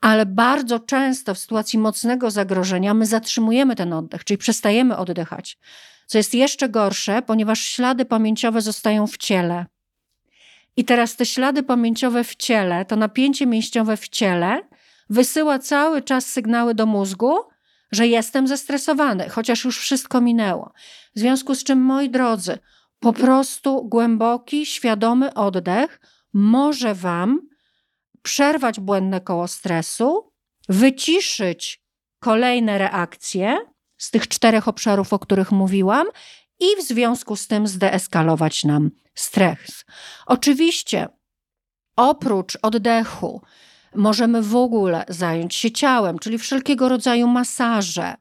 ale 0.00 0.26
bardzo 0.26 0.80
często 0.80 1.34
w 1.34 1.38
sytuacji 1.38 1.78
mocnego 1.78 2.30
zagrożenia 2.30 2.94
my 2.94 3.06
zatrzymujemy 3.06 3.76
ten 3.76 3.92
oddech, 3.92 4.24
czyli 4.24 4.38
przestajemy 4.38 4.96
oddychać. 4.96 5.58
Co 6.06 6.18
jest 6.18 6.34
jeszcze 6.34 6.68
gorsze, 6.68 7.22
ponieważ 7.22 7.60
ślady 7.60 8.04
pamięciowe 8.04 8.60
zostają 8.60 9.06
w 9.06 9.16
ciele. 9.16 9.66
I 10.76 10.84
teraz 10.84 11.16
te 11.16 11.26
ślady 11.26 11.62
pamięciowe 11.62 12.24
w 12.24 12.36
ciele, 12.36 12.84
to 12.84 12.96
napięcie 12.96 13.46
mięśniowe 13.46 13.96
w 13.96 14.08
ciele, 14.08 14.62
wysyła 15.10 15.58
cały 15.58 16.02
czas 16.02 16.26
sygnały 16.26 16.74
do 16.74 16.86
mózgu, 16.86 17.51
że 17.92 18.06
jestem 18.06 18.46
zestresowany, 18.46 19.28
chociaż 19.28 19.64
już 19.64 19.78
wszystko 19.78 20.20
minęło. 20.20 20.72
W 21.16 21.18
związku 21.18 21.54
z 21.54 21.64
czym, 21.64 21.80
moi 21.80 22.10
drodzy, 22.10 22.58
po 23.00 23.12
prostu 23.12 23.88
głęboki, 23.88 24.66
świadomy 24.66 25.34
oddech 25.34 26.00
może 26.32 26.94
Wam 26.94 27.40
przerwać 28.22 28.80
błędne 28.80 29.20
koło 29.20 29.48
stresu, 29.48 30.32
wyciszyć 30.68 31.82
kolejne 32.20 32.78
reakcje 32.78 33.58
z 33.98 34.10
tych 34.10 34.28
czterech 34.28 34.68
obszarów, 34.68 35.12
o 35.12 35.18
których 35.18 35.52
mówiłam, 35.52 36.06
i 36.60 36.66
w 36.82 36.82
związku 36.82 37.36
z 37.36 37.46
tym 37.46 37.66
zdeeskalować 37.66 38.64
nam 38.64 38.90
stres. 39.14 39.84
Oczywiście, 40.26 41.08
oprócz 41.96 42.58
oddechu, 42.62 43.42
możemy 43.94 44.42
w 44.42 44.56
ogóle 44.56 45.04
zająć 45.08 45.54
się 45.54 45.70
ciałem, 45.70 46.18
czyli 46.18 46.38
wszelkiego 46.38 46.88
rodzaju 46.88 47.28
masaże, 47.28 48.14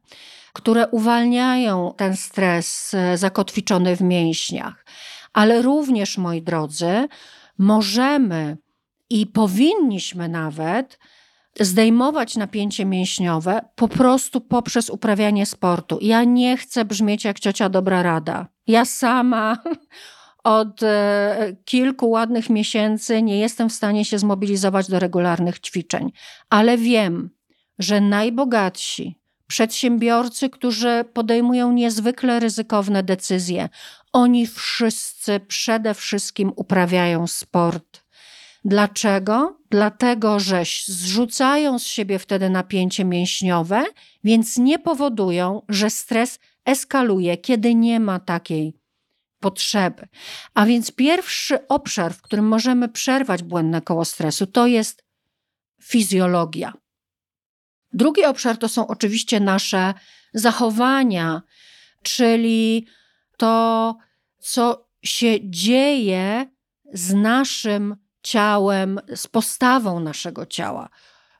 które 0.53 0.87
uwalniają 0.87 1.93
ten 1.97 2.15
stres 2.15 2.93
e, 2.93 3.17
zakotwiczony 3.17 3.95
w 3.95 4.01
mięśniach. 4.01 4.85
Ale 5.33 5.61
również, 5.61 6.17
moi 6.17 6.41
drodzy, 6.41 7.07
możemy 7.57 8.57
i 9.09 9.27
powinniśmy 9.27 10.29
nawet 10.29 10.99
zdejmować 11.59 12.35
napięcie 12.35 12.85
mięśniowe 12.85 13.61
po 13.75 13.87
prostu 13.87 14.41
poprzez 14.41 14.89
uprawianie 14.89 15.45
sportu. 15.45 15.97
Ja 16.01 16.23
nie 16.23 16.57
chcę 16.57 16.85
brzmieć 16.85 17.25
jak 17.25 17.39
ciocia 17.39 17.69
dobra 17.69 18.03
rada. 18.03 18.47
Ja 18.67 18.85
sama 18.85 19.57
od 20.43 20.83
e, 20.83 21.55
kilku 21.65 22.09
ładnych 22.09 22.49
miesięcy 22.49 23.21
nie 23.21 23.39
jestem 23.39 23.69
w 23.69 23.73
stanie 23.73 24.05
się 24.05 24.19
zmobilizować 24.19 24.87
do 24.87 24.99
regularnych 24.99 25.59
ćwiczeń, 25.59 26.11
ale 26.49 26.77
wiem, 26.77 27.29
że 27.79 28.01
najbogatsi 28.01 29.21
przedsiębiorcy, 29.47 30.49
którzy 30.49 31.05
podejmują 31.13 31.71
niezwykle 31.71 32.39
ryzykowne 32.39 33.03
decyzje, 33.03 33.69
oni 34.13 34.47
wszyscy 34.47 35.39
przede 35.39 35.93
wszystkim 35.93 36.51
uprawiają 36.55 37.27
sport. 37.27 38.03
Dlaczego? 38.65 39.57
Dlatego, 39.69 40.39
że 40.39 40.63
zrzucają 40.85 41.79
z 41.79 41.83
siebie 41.83 42.19
wtedy 42.19 42.49
napięcie 42.49 43.05
mięśniowe, 43.05 43.83
więc 44.23 44.57
nie 44.57 44.79
powodują, 44.79 45.61
że 45.69 45.89
stres 45.89 46.39
eskaluje, 46.65 47.37
kiedy 47.37 47.75
nie 47.75 47.99
ma 47.99 48.19
takiej 48.19 48.80
potrzeby. 49.41 50.07
A 50.53 50.65
więc 50.65 50.91
pierwszy 50.91 51.67
obszar, 51.67 52.13
w 52.13 52.21
którym 52.21 52.47
możemy 52.47 52.89
przerwać 52.89 53.43
błędne 53.43 53.81
koło 53.81 54.05
stresu, 54.05 54.47
to 54.47 54.67
jest 54.67 55.03
fizjologia. 55.83 56.73
Drugi 57.93 58.25
obszar 58.25 58.57
to 58.57 58.69
są 58.69 58.87
oczywiście 58.87 59.39
nasze 59.39 59.93
zachowania, 60.33 61.41
czyli 62.03 62.87
to, 63.37 63.97
co 64.39 64.87
się 65.03 65.37
dzieje 65.43 66.45
z 66.93 67.13
naszym 67.13 67.95
ciałem, 68.23 68.99
z 69.15 69.27
postawą 69.27 69.99
naszego 69.99 70.45
ciała 70.45 70.89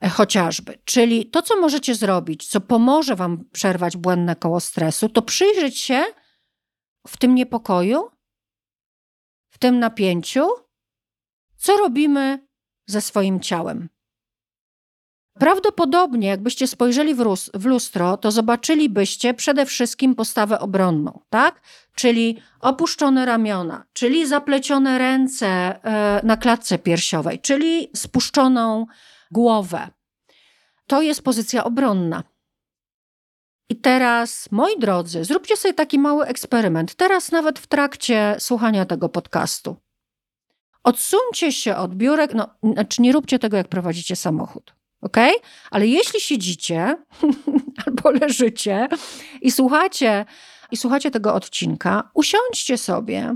e, 0.02 0.10
chociażby. 0.10 0.78
Czyli 0.86 1.26
to, 1.26 1.42
co 1.42 1.62
możecie 1.62 1.96
zrobić, 1.96 2.48
co 2.48 2.62
pomoże 2.62 3.16
Wam 3.16 3.44
przerwać 3.52 3.98
błędne 3.98 4.36
koło 4.36 4.60
stresu, 4.60 5.10
to 5.10 5.22
przyjrzeć 5.22 5.78
się 5.78 6.04
w 7.08 7.18
tym 7.18 7.36
niepokoju, 7.36 8.10
w 9.50 9.58
tym 9.58 9.80
napięciu, 9.80 10.48
co 11.56 11.78
robimy 11.78 12.48
ze 12.88 13.02
swoim 13.02 13.40
ciałem. 13.40 13.90
Prawdopodobnie, 15.40 16.28
jakbyście 16.28 16.68
spojrzeli 16.68 17.16
w, 17.54 17.66
lustro, 17.66 18.18
to 18.18 18.32
zobaczylibyście 18.32 19.34
przede 19.34 19.66
wszystkim 19.66 20.16
postawę 20.16 20.60
obronną, 20.60 21.20
tak? 21.30 21.62
Czyli 21.96 22.42
opuszczone 22.60 23.26
ramiona, 23.26 23.84
czyli 23.94 24.28
zaplecione 24.28 24.98
ręce 24.98 25.48
e, 25.48 26.22
na 26.24 26.38
klatce 26.38 26.80
piersiowej, 26.80 27.40
czyli 27.40 27.90
spuszczoną 27.96 28.86
głowę. 29.32 29.88
To 30.88 31.02
jest 31.02 31.24
pozycja 31.24 31.64
obronna. 31.64 32.24
I 33.72 33.76
teraz, 33.76 34.52
moi 34.52 34.80
drodzy, 34.80 35.26
zróbcie 35.26 35.58
sobie 35.58 35.74
taki 35.74 36.00
mały 36.00 36.26
eksperyment. 36.26 36.96
Teraz, 36.96 37.32
nawet 37.32 37.60
w 37.60 37.68
trakcie 37.68 38.36
słuchania 38.40 38.86
tego 38.86 39.10
podcastu. 39.10 39.76
Odsuńcie 40.84 41.52
się 41.52 41.76
od 41.76 41.96
biurek, 41.96 42.34
no, 42.34 42.50
znaczy 42.74 43.02
nie 43.02 43.12
róbcie 43.12 43.40
tego, 43.40 43.58
jak 43.58 43.68
prowadzicie 43.68 44.16
samochód. 44.16 44.76
Ok? 45.02 45.18
Ale 45.72 45.88
jeśli 45.88 46.22
siedzicie 46.22 46.98
albo 47.86 48.12
leżycie 48.12 48.88
i 49.42 49.52
słuchacie, 49.52 50.26
i 50.72 50.78
słuchacie 50.78 51.12
tego 51.12 51.34
odcinka, 51.34 52.12
usiądźcie 52.14 52.78
sobie 52.78 53.36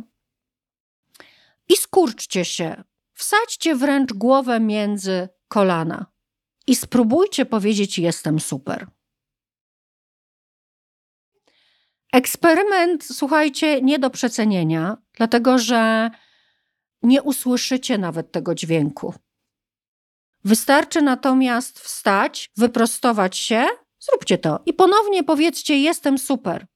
i 1.69 1.75
skurczcie 1.75 2.45
się. 2.45 2.83
Wsadźcie 3.13 3.75
wręcz 3.75 4.13
głowę 4.13 4.59
między 4.59 5.29
kolana 5.47 6.05
i 6.67 6.75
spróbujcie 6.75 7.45
powiedzieć: 7.45 7.99
Jestem 7.99 8.39
super. 8.39 8.94
Eksperyment, 12.15 13.05
słuchajcie, 13.05 13.81
nie 13.81 13.99
do 13.99 14.09
przecenienia, 14.09 14.97
dlatego 15.13 15.57
że 15.57 16.11
nie 17.03 17.23
usłyszycie 17.23 17.97
nawet 17.97 18.31
tego 18.31 18.55
dźwięku. 18.55 19.13
Wystarczy 20.43 21.01
natomiast 21.01 21.79
wstać, 21.79 22.51
wyprostować 22.57 23.37
się, 23.37 23.65
zróbcie 23.99 24.37
to 24.37 24.59
i 24.65 24.73
ponownie 24.73 25.23
powiedzcie: 25.23 25.79
Jestem 25.79 26.17
super. 26.17 26.67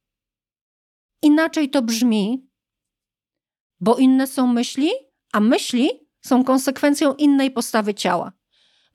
Inaczej 1.21 1.69
to 1.69 1.81
brzmi, 1.81 2.49
bo 3.79 3.97
inne 3.97 4.27
są 4.27 4.47
myśli, 4.47 4.89
a 5.33 5.39
myśli 5.39 5.89
są 6.21 6.43
konsekwencją 6.43 7.13
innej 7.13 7.51
postawy 7.51 7.93
ciała. 7.93 8.31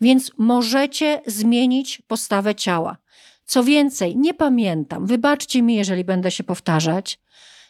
Więc 0.00 0.32
możecie 0.38 1.22
zmienić 1.26 2.02
postawę 2.06 2.54
ciała. 2.54 2.96
Co 3.44 3.64
więcej, 3.64 4.16
nie 4.16 4.34
pamiętam, 4.34 5.06
wybaczcie 5.06 5.62
mi, 5.62 5.74
jeżeli 5.74 6.04
będę 6.04 6.30
się 6.30 6.44
powtarzać, 6.44 7.18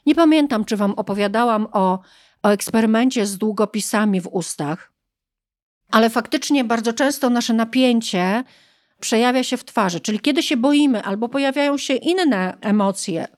nie 0.06 0.14
pamiętam, 0.14 0.64
czy 0.64 0.76
wam 0.76 0.92
opowiadałam 0.92 1.66
o, 1.72 1.98
o 2.42 2.48
eksperymencie 2.48 3.26
z 3.26 3.38
długopisami 3.38 4.20
w 4.20 4.26
ustach, 4.26 4.92
ale 5.90 6.10
faktycznie 6.10 6.64
bardzo 6.64 6.92
często 6.92 7.30
nasze 7.30 7.54
napięcie 7.54 8.44
przejawia 9.00 9.44
się 9.44 9.56
w 9.56 9.64
twarzy. 9.64 10.00
Czyli 10.00 10.20
kiedy 10.20 10.42
się 10.42 10.56
boimy 10.56 11.02
albo 11.02 11.28
pojawiają 11.28 11.78
się 11.78 11.94
inne 11.94 12.56
emocje, 12.60 13.28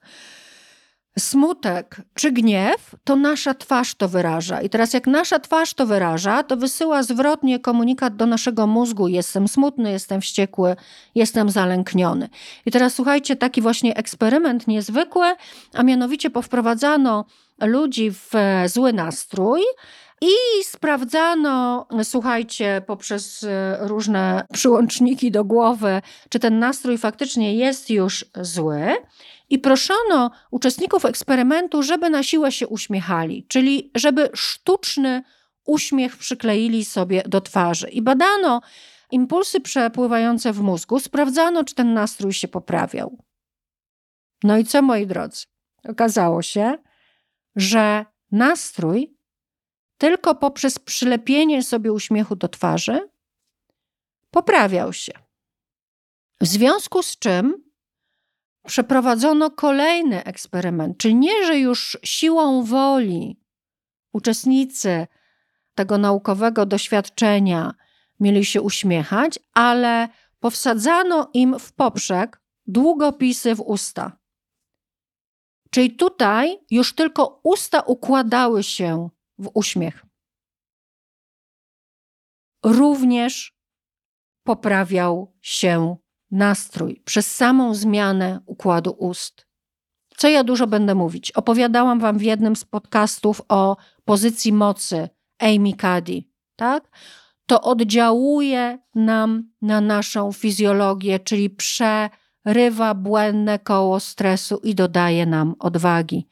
smutek 1.19 1.97
czy 2.15 2.33
gniew, 2.33 2.95
to 3.05 3.17
nasza 3.17 3.55
twarz 3.55 3.95
to 3.95 4.09
wyraża. 4.09 4.63
I 4.63 4.71
teraz, 4.71 4.93
jak 4.93 5.07
nasza 5.07 5.39
twarz 5.39 5.75
to 5.75 5.87
wyraża, 5.87 6.43
to 6.43 6.57
wysyła 6.57 7.03
zwrotnie 7.03 7.61
komunikat 7.61 8.17
do 8.17 8.27
naszego 8.27 8.67
mózgu: 8.67 9.09
jestem 9.09 9.49
smutny, 9.49 9.93
jestem 9.93 10.21
wściekły, 10.21 10.77
jestem 11.15 11.51
zalękniony. 11.51 12.29
I 12.67 12.71
teraz 12.71 12.95
słuchajcie, 12.95 13.37
taki 13.37 13.63
właśnie 13.63 13.97
eksperyment 13.97 14.69
niezwykły, 14.69 15.27
a 15.75 15.83
mianowicie 15.83 16.31
powprowadzano 16.31 17.25
ludzi 17.61 18.11
w 18.11 18.33
zły 18.67 18.93
nastrój. 18.93 19.61
I 20.21 20.65
sprawdzano, 20.65 21.87
słuchajcie, 22.03 22.83
poprzez 22.87 23.45
e, 23.45 23.79
różne 23.81 24.47
przyłączniki 24.53 25.31
do 25.31 25.45
głowy, 25.45 26.03
czy 26.29 26.39
ten 26.39 26.59
nastrój 26.59 26.99
faktycznie 26.99 27.55
jest 27.55 27.91
już 27.91 28.25
zły. 28.41 28.97
I 29.49 29.59
proszono 29.59 30.31
uczestników 30.51 31.05
eksperymentu, 31.05 31.83
żeby 31.83 32.11
na 32.11 32.23
siłę 32.23 32.53
się 32.53 32.69
uśmiechali, 32.69 33.47
czyli 33.49 33.91
żeby 33.95 34.31
sztuczny 34.35 35.23
uśmiech 35.67 36.17
przykleili 36.17 36.85
sobie 36.85 37.23
do 37.27 37.41
twarzy. 37.41 37.89
I 37.89 38.03
badano 38.03 38.61
impulsy 39.11 39.61
przepływające 39.61 40.53
w 40.53 40.61
mózgu, 40.61 41.01
sprawdzano, 41.01 41.65
czy 41.65 41.75
ten 41.75 41.95
nastrój 41.95 42.33
się 42.33 42.49
poprawiał. 42.49 43.25
No 44.43 44.59
i 44.59 44.65
co, 44.65 44.83
moi 44.83 45.07
drodzy? 45.07 45.45
Okazało 45.89 46.43
się, 46.43 46.79
że 47.57 48.07
nastrój 48.33 49.17
tylko 49.99 50.35
poprzez 50.35 50.79
przylepienie 50.79 51.63
sobie 51.63 51.93
uśmiechu 51.93 52.37
do 52.37 52.49
twarzy 52.49 53.09
poprawiał 54.31 54.93
się. 54.93 55.13
W 56.41 56.47
związku 56.47 57.03
z 57.03 57.19
czym 57.19 57.66
przeprowadzono 58.67 59.51
kolejny 59.51 60.25
eksperyment, 60.25 60.99
czyli 60.99 61.15
nie, 61.15 61.47
że 61.47 61.59
już 61.59 61.99
siłą 62.05 62.65
woli 62.65 63.41
uczestnicy 64.13 65.07
tego 65.75 65.99
naukowego 65.99 66.67
doświadczenia 66.67 67.75
mieli 68.21 68.45
się 68.45 68.63
uśmiechać, 68.63 69.39
ale 69.53 70.09
powsadzano 70.41 71.31
im 71.35 71.59
w 71.59 71.73
poprzek 71.73 72.41
długopisy 72.67 73.55
w 73.55 73.61
usta. 73.61 74.19
Czyli 75.71 75.97
tutaj 75.97 76.59
już 76.71 76.95
tylko 76.95 77.41
usta 77.43 77.81
układały 77.81 78.63
się 78.63 79.09
w 79.39 79.51
uśmiech. 79.55 80.07
Również 82.65 83.57
poprawiał 84.45 85.35
się 85.41 85.97
nastrój 86.37 87.03
przez 87.05 87.35
samą 87.35 87.75
zmianę 87.75 88.41
układu 88.47 88.91
ust. 88.99 89.47
Co 90.17 90.29
ja 90.29 90.45
dużo 90.45 90.67
będę 90.67 90.95
mówić? 90.95 91.33
Opowiadałam 91.33 92.01
wam 92.01 92.19
w 92.19 92.23
jednym 92.23 92.57
z 92.57 92.65
podcastów 92.65 93.43
o 93.49 93.77
pozycji 94.05 94.53
mocy 94.53 95.09
Amy 95.39 95.71
Cuddy, 95.71 96.23
tak? 96.57 96.89
To 97.47 97.63
oddziałuje 97.63 98.79
nam 98.95 99.51
na 99.63 99.81
naszą 99.81 100.33
fizjologię, 100.33 101.19
czyli 101.19 101.51
przerywa 101.51 102.95
błędne 102.95 103.59
koło 103.59 104.01
stresu 104.01 104.61
i 104.65 104.75
dodaje 104.75 105.27
nam 105.27 105.55
odwagi. 105.59 106.29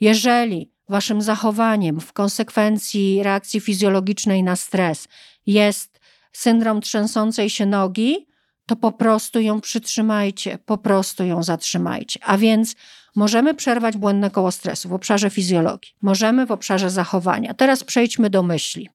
Jeżeli 0.00 0.72
waszym 0.88 1.22
zachowaniem 1.22 2.00
w 2.00 2.12
konsekwencji 2.12 3.22
reakcji 3.22 3.60
fizjologicznej 3.60 4.42
na 4.42 4.56
stres 4.56 5.08
jest 5.46 6.00
syndrom 6.32 6.80
trzęsącej 6.80 7.50
się 7.50 7.66
nogi, 7.66 8.27
to 8.68 8.76
po 8.76 8.92
prostu 8.92 9.40
ją 9.40 9.60
przytrzymajcie, 9.60 10.58
po 10.66 10.78
prostu 10.78 11.24
ją 11.24 11.42
zatrzymajcie. 11.42 12.20
A 12.24 12.38
więc 12.38 12.74
możemy 13.16 13.54
przerwać 13.54 13.96
błędne 13.96 14.30
koło 14.30 14.52
stresu 14.52 14.88
w 14.88 14.92
obszarze 14.92 15.30
fizjologii, 15.30 15.92
możemy 16.02 16.46
w 16.46 16.50
obszarze 16.50 16.90
zachowania. 16.90 17.54
Teraz 17.54 17.84
przejdźmy 17.84 18.30
do 18.30 18.42
myśli. 18.42 18.88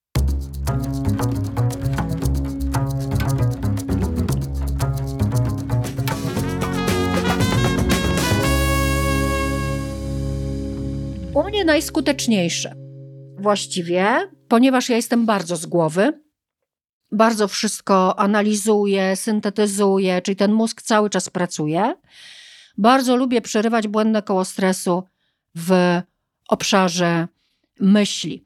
U 11.33 11.43
mnie 11.43 11.65
najskuteczniejsze 11.65 12.75
właściwie, 13.39 14.29
ponieważ 14.47 14.89
ja 14.89 14.95
jestem 14.95 15.25
bardzo 15.25 15.55
z 15.55 15.65
głowy, 15.65 16.22
bardzo 17.13 17.47
wszystko 17.47 18.19
analizuje, 18.19 19.15
syntetyzuje, 19.15 20.21
czyli 20.21 20.35
ten 20.35 20.53
mózg 20.53 20.81
cały 20.81 21.09
czas 21.09 21.29
pracuje. 21.29 21.95
Bardzo 22.77 23.15
lubię 23.15 23.41
przerywać 23.41 23.87
błędne 23.87 24.21
koło 24.21 24.45
stresu 24.45 25.03
w 25.55 26.01
obszarze 26.49 27.27
myśli. 27.79 28.43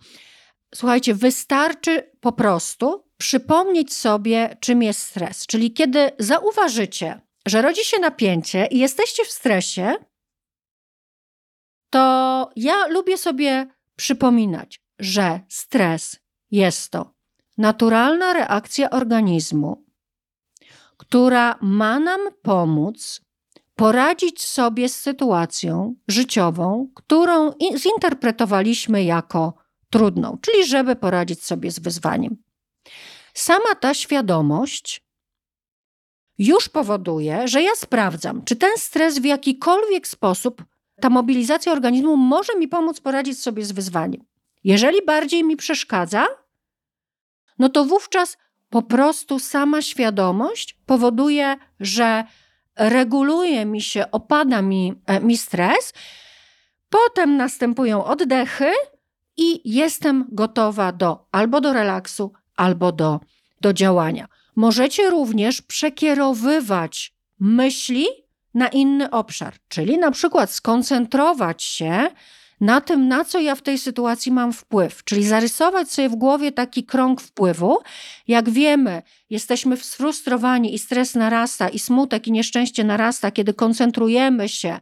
Słuchajcie, 0.75 1.15
wystarczy 1.15 2.11
po 2.19 2.31
prostu 2.31 3.03
przypomnieć 3.17 3.93
sobie, 3.93 4.57
czym 4.59 4.83
jest 4.83 5.01
stres. 5.01 5.47
Czyli 5.47 5.73
kiedy 5.73 6.11
zauważycie, 6.19 7.21
że 7.45 7.61
rodzi 7.61 7.85
się 7.85 7.99
napięcie 7.99 8.67
i 8.71 8.79
jesteście 8.79 9.25
w 9.25 9.31
stresie, 9.31 9.93
to 11.89 12.49
ja 12.55 12.87
lubię 12.87 13.17
sobie 13.17 13.67
przypominać, 13.95 14.81
że 14.99 15.39
stres 15.49 16.19
jest 16.51 16.91
to 16.91 17.16
naturalna 17.57 18.33
reakcja 18.33 18.89
organizmu, 18.89 19.85
która 20.97 21.55
ma 21.61 21.99
nam 21.99 22.19
pomóc 22.41 23.21
poradzić 23.75 24.43
sobie 24.45 24.89
z 24.89 24.95
sytuacją 24.95 25.95
życiową, 26.07 26.87
którą 26.95 27.51
zinterpretowaliśmy 27.77 29.03
jako 29.03 29.53
trudną, 29.89 30.37
czyli 30.41 30.67
żeby 30.67 30.95
poradzić 30.95 31.43
sobie 31.43 31.71
z 31.71 31.79
wyzwaniem. 31.79 32.37
Sama 33.33 33.75
ta 33.79 33.93
świadomość 33.93 35.07
już 36.37 36.69
powoduje, 36.69 37.47
że 37.47 37.61
ja 37.61 37.75
sprawdzam, 37.75 38.43
czy 38.45 38.55
ten 38.55 38.71
stres 38.77 39.19
w 39.19 39.25
jakikolwiek 39.25 40.07
sposób, 40.07 40.63
ta 41.01 41.09
mobilizacja 41.09 41.71
organizmu 41.71 42.17
może 42.17 42.55
mi 42.55 42.67
pomóc 42.67 42.99
poradzić 42.99 43.41
sobie 43.41 43.65
z 43.65 43.71
wyzwaniem. 43.71 44.23
Jeżeli 44.63 45.05
bardziej 45.05 45.43
mi 45.43 45.57
przeszkadza, 45.57 46.25
no 47.59 47.69
to 47.69 47.85
wówczas 47.85 48.37
po 48.69 48.81
prostu 48.81 49.39
sama 49.39 49.81
świadomość 49.81 50.77
powoduje, 50.85 51.55
że 51.79 52.23
reguluje 52.75 53.65
mi 53.65 53.81
się, 53.81 54.11
opada 54.11 54.61
mi, 54.61 54.93
e, 55.05 55.19
mi 55.19 55.37
stres, 55.37 55.93
potem 56.89 57.37
następują 57.37 58.05
oddechy 58.05 58.71
i 59.37 59.73
jestem 59.73 60.25
gotowa 60.31 60.91
do 60.91 61.27
albo 61.31 61.61
do 61.61 61.73
relaksu, 61.73 62.31
albo 62.55 62.91
do, 62.91 63.19
do 63.61 63.73
działania. 63.73 64.27
Możecie 64.55 65.09
również 65.09 65.61
przekierowywać 65.61 67.13
myśli 67.39 68.05
na 68.53 68.67
inny 68.67 69.09
obszar, 69.09 69.53
czyli 69.67 69.97
na 69.97 70.11
przykład 70.11 70.51
skoncentrować 70.51 71.63
się 71.63 72.09
na 72.59 72.81
tym, 72.81 73.07
na 73.07 73.25
co 73.25 73.39
ja 73.39 73.55
w 73.55 73.61
tej 73.61 73.77
sytuacji 73.77 74.31
mam 74.31 74.53
wpływ, 74.53 75.03
czyli 75.03 75.23
zarysować 75.23 75.91
sobie 75.91 76.09
w 76.09 76.15
głowie 76.15 76.51
taki 76.51 76.83
krąg 76.83 77.21
wpływu. 77.21 77.77
Jak 78.27 78.49
wiemy, 78.49 79.01
jesteśmy 79.29 79.77
sfrustrowani 79.77 80.73
i 80.73 80.79
stres 80.79 81.15
narasta, 81.15 81.69
i 81.69 81.79
smutek 81.79 82.27
i 82.27 82.31
nieszczęście 82.31 82.83
narasta, 82.83 83.31
kiedy 83.31 83.53
koncentrujemy 83.53 84.49
się 84.49 84.79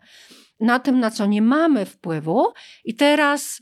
na 0.59 0.79
tym, 0.79 0.99
na 0.99 1.11
co 1.11 1.25
nie 1.25 1.41
mamy 1.41 1.85
wpływu, 1.85 2.53
i 2.85 2.95
teraz, 2.95 3.61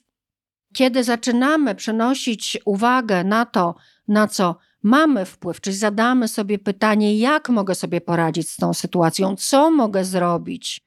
kiedy 0.74 1.04
zaczynamy 1.04 1.76
przenosić 1.76 2.58
uwagę 2.66 3.24
na 3.24 3.46
to, 3.46 3.76
na 4.08 4.28
co 4.28 4.56
mamy 4.84 5.26
wpływ, 5.26 5.62
czyli 5.62 5.76
zadamy 5.76 6.28
sobie 6.28 6.60
pytanie, 6.60 7.18
jak 7.18 7.50
mogę 7.50 7.76
sobie 7.76 8.02
poradzić 8.02 8.50
z 8.50 8.58
tą 8.58 8.74
sytuacją, 8.74 9.36
co 9.36 9.72
mogę 9.72 10.06
zrobić 10.06 10.82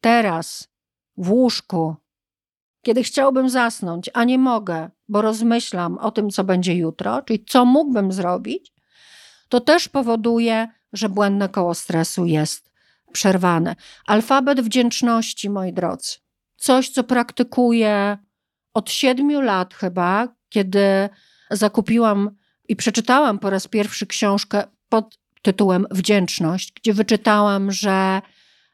teraz 0.00 0.68
w 1.16 1.30
łóżku, 1.30 1.96
kiedy 2.82 3.02
chciałbym 3.02 3.50
zasnąć, 3.50 4.10
a 4.14 4.24
nie 4.24 4.38
mogę, 4.38 4.90
bo 5.08 5.22
rozmyślam 5.22 5.98
o 5.98 6.10
tym, 6.10 6.30
co 6.30 6.44
będzie 6.44 6.74
jutro, 6.74 7.22
czyli 7.22 7.44
co 7.44 7.64
mógłbym 7.64 8.12
zrobić, 8.12 8.72
to 9.48 9.60
też 9.60 9.88
powoduje, 9.88 10.68
że 10.92 11.08
błędne 11.08 11.48
koło 11.48 11.74
stresu 11.74 12.26
jest 12.26 12.70
przerwane. 13.12 13.76
Alfabet 14.06 14.60
wdzięczności, 14.60 15.50
moi 15.50 15.72
drodzy. 15.72 16.12
Coś, 16.56 16.90
co 16.90 17.04
praktykuję 17.04 18.18
od 18.74 18.90
siedmiu 18.90 19.40
lat 19.40 19.74
chyba, 19.74 20.28
kiedy 20.48 21.08
zakupiłam 21.50 22.30
i 22.68 22.76
przeczytałam 22.76 23.38
po 23.38 23.50
raz 23.50 23.68
pierwszy 23.68 24.06
książkę 24.06 24.64
pod 24.88 25.18
tytułem 25.42 25.86
Wdzięczność, 25.90 26.72
gdzie 26.72 26.94
wyczytałam, 26.94 27.72
że 27.72 28.22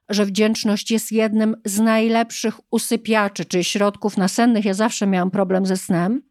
że 0.08 0.26
wdzięczność 0.26 0.90
jest 0.90 1.12
jednym 1.12 1.56
z 1.64 1.80
najlepszych 1.80 2.60
usypiaczy, 2.70 3.44
czyli 3.44 3.64
środków 3.64 4.16
nasennych. 4.16 4.64
Ja 4.64 4.74
zawsze 4.74 5.06
miałam 5.06 5.30
problem 5.30 5.66
ze 5.66 5.76
snem. 5.76 6.22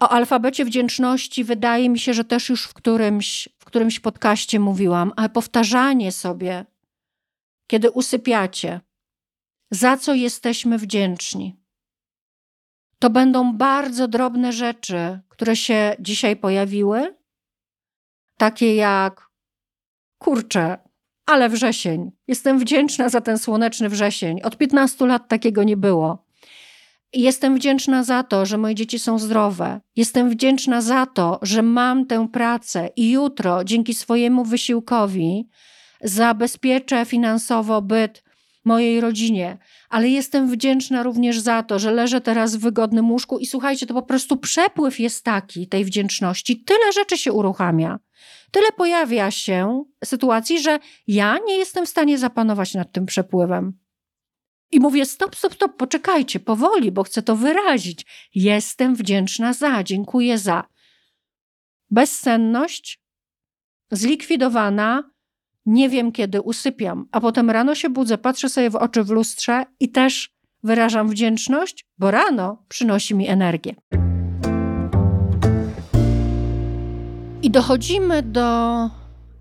O 0.00 0.08
alfabecie 0.08 0.64
wdzięczności 0.64 1.44
wydaje 1.44 1.88
mi 1.88 1.98
się, 1.98 2.14
że 2.14 2.24
też 2.24 2.48
już 2.48 2.64
w 2.64 2.74
którymś, 2.74 3.48
w 3.58 3.64
którymś 3.64 4.00
podcaście 4.00 4.60
mówiłam, 4.60 5.12
ale 5.16 5.28
powtarzanie 5.28 6.12
sobie, 6.12 6.64
kiedy 7.66 7.90
usypiacie, 7.90 8.80
za 9.70 9.96
co 9.96 10.14
jesteśmy 10.14 10.78
wdzięczni. 10.78 11.56
To 12.98 13.10
będą 13.10 13.56
bardzo 13.56 14.08
drobne 14.08 14.52
rzeczy, 14.52 15.20
które 15.28 15.56
się 15.56 15.96
dzisiaj 16.00 16.36
pojawiły, 16.36 17.16
takie 18.36 18.74
jak 18.74 19.30
kurczę, 20.18 20.78
ale 21.26 21.48
wrzesień. 21.48 22.10
Jestem 22.28 22.58
wdzięczna 22.58 23.08
za 23.08 23.20
ten 23.20 23.38
słoneczny 23.38 23.88
wrzesień. 23.88 24.42
Od 24.42 24.56
15 24.56 25.06
lat 25.06 25.28
takiego 25.28 25.62
nie 25.62 25.76
było. 25.76 26.24
Jestem 27.12 27.56
wdzięczna 27.56 28.04
za 28.04 28.22
to, 28.22 28.46
że 28.46 28.58
moje 28.58 28.74
dzieci 28.74 28.98
są 28.98 29.18
zdrowe. 29.18 29.80
Jestem 29.96 30.30
wdzięczna 30.30 30.80
za 30.80 31.06
to, 31.06 31.38
że 31.42 31.62
mam 31.62 32.06
tę 32.06 32.28
pracę 32.28 32.88
i 32.96 33.10
jutro 33.10 33.64
dzięki 33.64 33.94
swojemu 33.94 34.44
wysiłkowi 34.44 35.48
zabezpieczę 36.00 37.04
finansowo 37.04 37.82
byt 37.82 38.23
mojej 38.64 39.00
rodzinie, 39.00 39.58
ale 39.88 40.08
jestem 40.08 40.50
wdzięczna 40.50 41.02
również 41.02 41.40
za 41.40 41.62
to, 41.62 41.78
że 41.78 41.92
leżę 41.92 42.20
teraz 42.20 42.56
w 42.56 42.60
wygodnym 42.60 43.10
łóżku 43.10 43.38
i 43.38 43.46
słuchajcie, 43.46 43.86
to 43.86 43.94
po 43.94 44.02
prostu 44.02 44.36
przepływ 44.36 45.00
jest 45.00 45.24
taki 45.24 45.68
tej 45.68 45.84
wdzięczności. 45.84 46.64
Tyle 46.64 46.92
rzeczy 46.92 47.18
się 47.18 47.32
uruchamia. 47.32 47.98
Tyle 48.50 48.72
pojawia 48.76 49.30
się 49.30 49.84
sytuacji, 50.04 50.60
że 50.60 50.78
ja 51.06 51.38
nie 51.46 51.56
jestem 51.56 51.86
w 51.86 51.88
stanie 51.88 52.18
zapanować 52.18 52.74
nad 52.74 52.92
tym 52.92 53.06
przepływem. 53.06 53.78
I 54.70 54.80
mówię: 54.80 55.06
stop, 55.06 55.36
stop, 55.36 55.54
stop, 55.54 55.76
poczekajcie, 55.76 56.40
powoli, 56.40 56.92
bo 56.92 57.02
chcę 57.02 57.22
to 57.22 57.36
wyrazić. 57.36 58.06
Jestem 58.34 58.94
wdzięczna 58.94 59.52
za, 59.52 59.82
dziękuję 59.82 60.38
za. 60.38 60.64
Bezsenność 61.90 63.00
zlikwidowana, 63.90 65.10
nie 65.66 65.88
wiem 65.88 66.12
kiedy 66.12 66.42
usypiam, 66.42 67.08
a 67.12 67.20
potem 67.20 67.50
rano 67.50 67.74
się 67.74 67.90
budzę, 67.90 68.18
patrzę 68.18 68.48
sobie 68.48 68.70
w 68.70 68.76
oczy 68.76 69.04
w 69.04 69.10
lustrze 69.10 69.64
i 69.80 69.88
też 69.88 70.34
wyrażam 70.62 71.08
wdzięczność, 71.08 71.86
bo 71.98 72.10
rano 72.10 72.64
przynosi 72.68 73.14
mi 73.14 73.28
energię. 73.28 73.74
I 77.42 77.50
dochodzimy 77.50 78.22
do, 78.22 78.90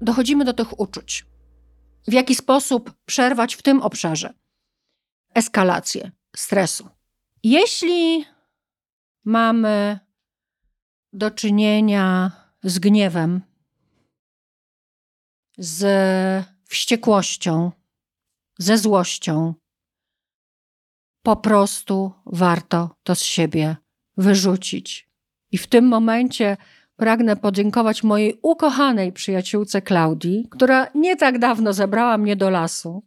dochodzimy 0.01 0.45
do 0.45 0.53
tych 0.53 0.79
uczuć. 0.79 1.25
W 2.07 2.13
jaki 2.13 2.35
sposób 2.35 2.93
przerwać 3.05 3.55
w 3.55 3.61
tym 3.61 3.81
obszarze 3.81 4.33
eskalację 5.33 6.11
stresu? 6.35 6.89
Jeśli 7.43 8.25
mamy 9.25 9.99
do 11.13 11.31
czynienia 11.31 12.31
z 12.63 12.79
gniewem, 12.79 13.41
z 15.57 16.45
wściekłością, 16.65 17.71
ze 18.57 18.77
złością, 18.77 19.53
po 21.23 21.35
prostu 21.35 22.11
warto 22.25 22.95
to 23.03 23.15
z 23.15 23.21
siebie 23.21 23.75
wyrzucić. 24.17 25.09
I 25.51 25.57
w 25.57 25.67
tym 25.67 25.87
momencie 25.87 26.57
pragnę 26.95 27.35
podziękować 27.35 28.03
mojej 28.03 28.39
ukochanej 28.41 29.13
przyjaciółce 29.13 29.81
Klaudii, 29.81 30.47
która 30.51 30.87
nie 30.95 31.15
tak 31.15 31.39
dawno 31.39 31.73
zabrała 31.73 32.17
mnie 32.17 32.35
do 32.35 32.49
lasu, 32.49 33.03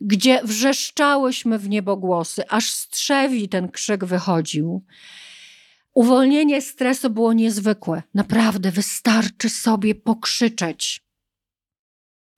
gdzie 0.00 0.40
wrzeszczałyśmy 0.44 1.58
w 1.58 1.68
niebogłosy, 1.68 2.48
aż 2.48 2.72
z 2.72 2.88
trzewi 2.88 3.48
ten 3.48 3.68
krzyk 3.68 4.04
wychodził. 4.04 4.84
Uwolnienie 5.94 6.62
stresu 6.62 7.10
było 7.10 7.32
niezwykłe. 7.32 8.02
Naprawdę 8.14 8.70
wystarczy 8.70 9.50
sobie 9.50 9.94
pokrzyczeć. 9.94 11.03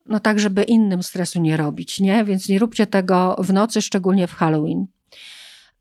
No 0.09 0.21
tak, 0.21 0.40
żeby 0.40 0.62
innym 0.62 1.03
stresu 1.03 1.40
nie 1.40 1.57
robić, 1.57 2.01
nie? 2.01 2.25
Więc 2.25 2.49
nie 2.49 2.59
róbcie 2.59 2.87
tego 2.87 3.37
w 3.38 3.53
nocy, 3.53 3.83
szczególnie 3.83 4.27
w 4.27 4.35
Halloween. 4.35 4.87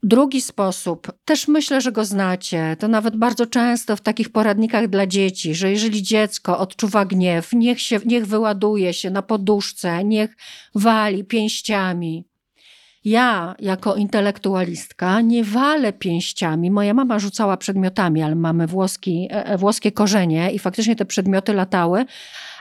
Drugi 0.04 0.42
sposób, 0.42 1.12
też 1.26 1.48
myślę, 1.48 1.82
że 1.82 1.92
go 1.92 2.06
znacie, 2.06 2.76
to 2.80 2.88
nawet 2.88 3.16
bardzo 3.16 3.46
często 3.46 3.96
w 3.96 4.02
takich 4.02 4.30
poradnikach 4.30 4.88
dla 4.88 5.08
dzieci, 5.08 5.56
że 5.56 5.72
jeżeli 5.72 6.04
dziecko 6.04 6.58
odczuwa 6.58 7.06
gniew, 7.06 7.54
niech, 7.54 7.82
się, 7.82 8.00
niech 8.06 8.26
wyładuje 8.26 8.94
się 8.94 9.10
na 9.10 9.22
poduszce, 9.22 10.04
niech 10.04 10.38
wali 10.76 11.24
pięściami. 11.24 12.26
Ja, 13.06 13.56
jako 13.60 13.96
intelektualistka, 13.96 15.22
nie 15.22 15.44
walę 15.44 15.94
pięściami. 15.94 16.72
Moja 16.72 16.94
mama 16.94 17.20
rzucała 17.20 17.58
przedmiotami, 17.58 18.24
ale 18.24 18.36
mamy 18.36 18.68
włoski, 18.68 19.28
e, 19.32 19.46
e, 19.46 19.58
włoskie 19.58 19.92
korzenie 19.92 20.52
i 20.52 20.60
faktycznie 20.60 20.96
te 20.96 21.06
przedmioty 21.06 21.54
latały, 21.54 22.06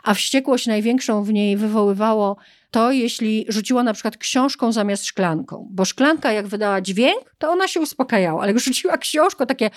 a 0.03 0.15
wściekłość 0.15 0.67
największą 0.67 1.25
w 1.25 1.33
niej 1.33 1.57
wywoływało 1.57 2.37
to, 2.71 2.93
jeśli 2.93 3.47
rzuciła 3.49 3.83
na 3.83 3.93
przykład 3.93 4.17
książką 4.17 4.73
zamiast 4.73 5.05
szklanką. 5.07 5.69
Bo 5.71 5.85
szklanka, 5.85 6.33
jak 6.33 6.47
wydała 6.47 6.81
dźwięk, 6.81 7.35
to 7.39 7.51
ona 7.51 7.69
się 7.69 7.81
uspokajała, 7.81 8.43
ale 8.43 8.53
jak 8.53 8.61
rzuciła 8.61 8.99
książką, 8.99 9.47
takie, 9.47 9.71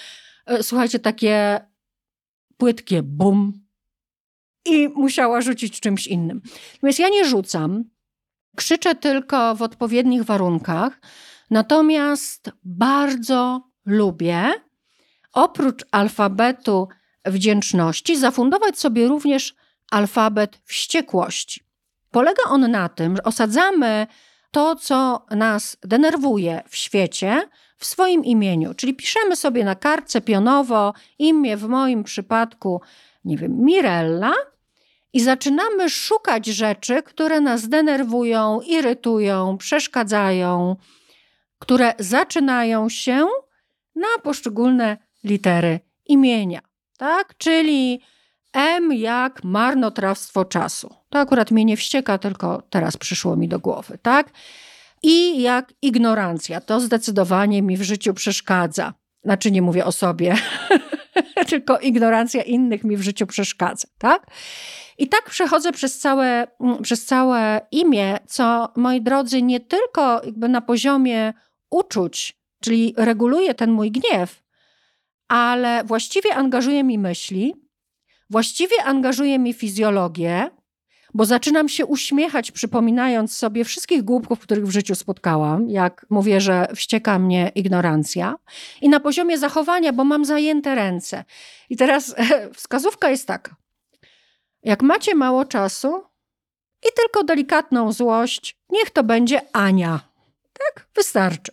e, 0.45 0.63
słuchajcie, 0.63 0.99
takie 0.99 1.59
płytkie 2.57 3.03
bum, 3.03 3.67
i 4.65 4.89
musiała 4.89 5.41
rzucić 5.41 5.79
czymś 5.79 6.07
innym. 6.07 6.41
Natomiast 6.73 6.99
ja 6.99 7.09
nie 7.09 7.25
rzucam, 7.25 7.83
krzyczę 8.57 8.95
tylko 8.95 9.55
w 9.55 9.61
odpowiednich 9.61 10.23
warunkach, 10.23 10.99
natomiast 11.49 12.51
bardzo 12.63 13.61
lubię, 13.85 14.53
oprócz 15.33 15.85
alfabetu 15.91 16.87
wdzięczności, 17.25 18.17
zafundować 18.17 18.79
sobie 18.79 19.07
również 19.07 19.55
alfabet 19.91 20.61
wściekłości. 20.65 21.63
Polega 22.11 22.43
on 22.49 22.71
na 22.71 22.89
tym, 22.89 23.15
że 23.15 23.23
osadzamy 23.23 24.07
to, 24.51 24.75
co 24.75 25.25
nas 25.31 25.77
denerwuje 25.83 26.63
w 26.69 26.75
świecie, 26.75 27.49
w 27.77 27.85
swoim 27.85 28.25
imieniu. 28.25 28.73
Czyli 28.73 28.93
piszemy 28.93 29.35
sobie 29.35 29.63
na 29.63 29.75
kartce 29.75 30.21
pionowo 30.21 30.93
imię, 31.19 31.57
w 31.57 31.67
moim 31.67 32.03
przypadku, 32.03 32.81
nie 33.25 33.37
wiem, 33.37 33.57
Mirella, 33.59 34.33
i 35.13 35.19
zaczynamy 35.19 35.89
szukać 35.89 36.45
rzeczy, 36.45 37.03
które 37.03 37.41
nas 37.41 37.69
denerwują, 37.69 38.61
irytują, 38.61 39.57
przeszkadzają, 39.57 40.75
które 41.59 41.93
zaczynają 41.99 42.89
się 42.89 43.27
na 43.95 44.07
poszczególne 44.23 44.97
litery 45.23 45.79
imienia. 46.05 46.61
Tak? 46.97 47.37
Czyli 47.37 48.01
M 48.53 48.93
jak 48.93 49.43
marnotrawstwo 49.43 50.45
czasu. 50.45 50.95
To 51.09 51.19
akurat 51.19 51.51
mnie 51.51 51.65
nie 51.65 51.77
wścieka, 51.77 52.17
tylko 52.17 52.61
teraz 52.69 52.97
przyszło 52.97 53.35
mi 53.35 53.47
do 53.47 53.59
głowy, 53.59 53.97
tak? 54.01 54.29
I 55.03 55.41
jak 55.41 55.73
ignorancja. 55.81 56.61
To 56.61 56.79
zdecydowanie 56.79 57.61
mi 57.61 57.77
w 57.77 57.81
życiu 57.81 58.13
przeszkadza. 58.13 58.93
Znaczy 59.23 59.51
nie 59.51 59.61
mówię 59.61 59.85
o 59.85 59.91
sobie, 59.91 60.35
tylko 61.49 61.79
ignorancja 61.79 62.43
innych 62.43 62.83
mi 62.83 62.97
w 62.97 63.01
życiu 63.01 63.27
przeszkadza, 63.27 63.87
tak? 63.97 64.27
I 64.97 65.09
tak 65.09 65.29
przechodzę 65.29 65.71
przez 65.71 65.99
całe, 65.99 66.47
mm, 66.59 66.81
przez 66.81 67.05
całe 67.05 67.61
imię, 67.71 68.17
co 68.27 68.69
moi 68.75 69.01
drodzy, 69.01 69.41
nie 69.41 69.59
tylko 69.59 70.21
jakby 70.25 70.49
na 70.49 70.61
poziomie 70.61 71.33
uczuć, 71.69 72.37
czyli 72.61 72.93
reguluje 72.97 73.53
ten 73.53 73.71
mój 73.71 73.91
gniew, 73.91 74.43
ale 75.27 75.83
właściwie 75.83 76.35
angażuje 76.35 76.83
mi 76.83 76.99
myśli, 76.99 77.53
właściwie 78.29 78.83
angażuje 78.83 79.39
mi 79.39 79.53
fizjologię, 79.53 80.49
bo 81.13 81.25
zaczynam 81.25 81.69
się 81.69 81.85
uśmiechać, 81.85 82.51
przypominając 82.51 83.37
sobie 83.37 83.65
wszystkich 83.65 84.03
głupków, 84.03 84.39
których 84.39 84.67
w 84.67 84.71
życiu 84.71 84.95
spotkałam, 84.95 85.69
jak 85.69 86.05
mówię, 86.09 86.41
że 86.41 86.67
wścieka 86.75 87.19
mnie 87.19 87.51
ignorancja. 87.55 88.35
I 88.81 88.89
na 88.89 88.99
poziomie 88.99 89.37
zachowania, 89.37 89.93
bo 89.93 90.03
mam 90.03 90.25
zajęte 90.25 90.75
ręce. 90.75 91.23
I 91.69 91.77
teraz 91.77 92.15
wskazówka 92.57 93.09
jest 93.09 93.27
taka. 93.27 93.55
Jak 94.67 94.81
macie 94.81 95.15
mało 95.15 95.45
czasu 95.45 96.03
i 96.87 96.87
tylko 96.95 97.23
delikatną 97.23 97.91
złość, 97.91 98.57
niech 98.69 98.89
to 98.89 99.03
będzie 99.03 99.41
Ania. 99.53 99.99
Tak, 100.53 100.87
wystarczy. 100.95 101.51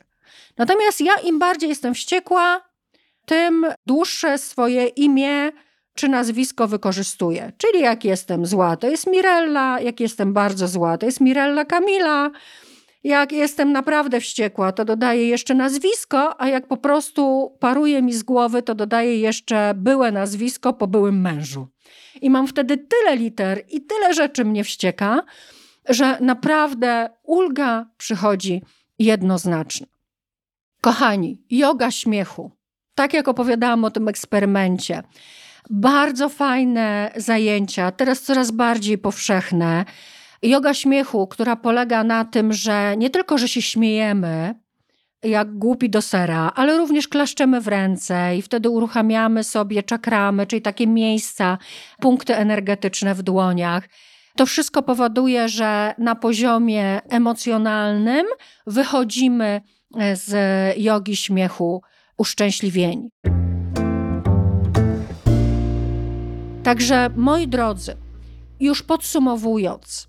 Natomiast 0.59 1.01
ja 1.01 1.15
im 1.15 1.39
bardziej 1.39 1.69
jestem 1.69 1.95
wściekła, 1.95 2.61
tym 3.27 3.67
dłuższe 3.87 4.39
swoje 4.39 4.87
imię 4.87 5.53
czy 5.95 6.09
nazwisko 6.09 6.69
wykorzystuję. 6.69 7.53
Czyli 7.59 7.81
jak 7.81 8.05
jestem 8.05 8.47
zła, 8.47 8.77
to 8.77 8.89
jest 8.89 9.07
Mirella, 9.07 9.81
jak 9.81 10.01
jestem 10.01 10.33
bardzo 10.33 10.69
zła, 10.69 10.99
to 10.99 11.07
jest 11.07 11.21
Mirella 11.21 11.65
Kamila. 11.65 12.31
Jak 13.05 13.33
jestem 13.33 13.73
naprawdę 13.73 14.21
wściekła, 14.21 14.73
to 14.73 14.85
dodaję 14.85 15.29
jeszcze 15.29 15.55
nazwisko, 15.55 16.41
a 16.41 16.49
jak 16.49 16.67
po 16.67 16.77
prostu 16.77 17.53
paruje 17.61 18.03
mi 18.03 18.13
z 18.13 18.23
głowy, 18.23 18.63
to 18.63 18.75
dodaję 18.75 19.19
jeszcze 19.19 19.75
byłe 19.77 20.13
nazwisko 20.13 20.73
po 20.73 20.87
byłym 20.87 21.21
mężu. 21.21 21.74
I 22.23 22.31
mam 22.31 22.47
wtedy 22.47 22.79
tyle 22.79 23.17
liter 23.17 23.65
i 23.69 23.87
tyle 23.87 24.15
rzeczy 24.15 24.45
mnie 24.45 24.65
wścieka, 24.65 25.23
że 25.89 26.19
naprawdę 26.21 27.11
ulga 27.23 27.87
przychodzi 27.97 28.63
jednoznacznie. 28.99 29.87
Kochani, 30.81 31.43
yoga 31.51 31.91
śmiechu. 31.91 32.51
Tak 32.95 33.15
jak 33.15 33.29
opowiadałam 33.29 33.85
o 33.85 33.91
tym 33.91 34.09
eksperymencie. 34.09 35.03
Bardzo 35.71 36.29
fajne 36.29 37.13
zajęcia, 37.17 37.91
teraz 37.91 38.23
coraz 38.23 38.51
bardziej 38.51 38.99
powszechne. 38.99 39.85
Yoga 40.43 40.75
śmiechu, 40.75 41.27
która 41.27 41.57
polega 41.57 42.05
na 42.05 42.25
tym, 42.25 42.53
że 42.53 42.95
nie 42.97 43.11
tylko, 43.11 43.39
że 43.39 43.49
się 43.49 43.63
śmiejemy, 43.63 44.55
jak 45.25 45.59
głupi 45.59 45.91
do 45.91 46.03
sera, 46.03 46.53
ale 46.55 46.77
również 46.77 47.09
klaszczemy 47.09 47.61
w 47.61 47.69
ręce 47.69 48.37
i 48.37 48.43
wtedy 48.43 48.71
uruchamiamy 48.71 49.45
sobie 49.45 49.83
czakramy, 49.83 50.47
czyli 50.47 50.63
takie 50.63 50.87
miejsca, 50.87 51.59
punkty 52.01 52.37
energetyczne 52.37 53.15
w 53.15 53.23
dłoniach. 53.23 53.89
To 54.37 54.47
wszystko 54.47 54.83
powoduje, 54.83 55.49
że 55.49 55.95
na 55.99 56.15
poziomie 56.15 57.01
emocjonalnym 57.09 58.27
wychodzimy 58.67 59.61
z 60.15 60.33
jogi 60.79 61.17
śmiechu 61.17 61.83
uszczęśliwieni. 62.19 63.11
Także 66.63 67.11
moi 67.17 67.49
drodzy, 67.49 67.97
już 68.61 68.83
podsumowując, 68.83 70.09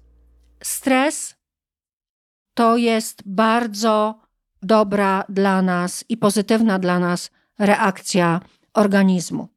stres 0.64 1.36
to 2.54 2.78
jest 2.78 3.24
bardzo 3.26 4.25
dobra 4.66 5.24
dla 5.30 5.62
nas 5.62 6.06
i 6.10 6.18
pozytywna 6.18 6.80
dla 6.80 7.00
nas 7.00 7.32
reakcja 7.60 8.40
organizmu. 8.74 9.48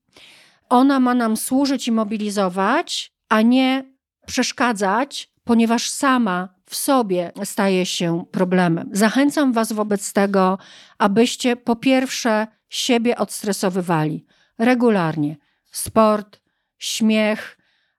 Ona 0.68 1.01
ma 1.01 1.14
nam 1.14 1.37
służyć 1.37 1.88
i 1.88 1.92
mobilizować, 1.92 3.12
a 3.29 3.42
nie 3.42 3.85
przeszkadzać, 4.27 5.33
ponieważ 5.44 5.90
sama 5.90 6.49
w 6.66 6.77
sobie 6.77 7.33
staje 7.44 7.87
się 7.87 8.25
problemem. 8.31 8.90
Zachęcam 8.92 9.53
Was 9.53 9.73
wobec 9.73 10.12
tego, 10.12 10.59
abyście 10.99 11.57
po 11.57 11.77
pierwsze 11.77 12.47
siebie 12.68 13.16
odstresowywali 13.16 14.27
regularnie. 14.59 15.37
Sport, 15.71 16.40
śmiech, 16.79 17.59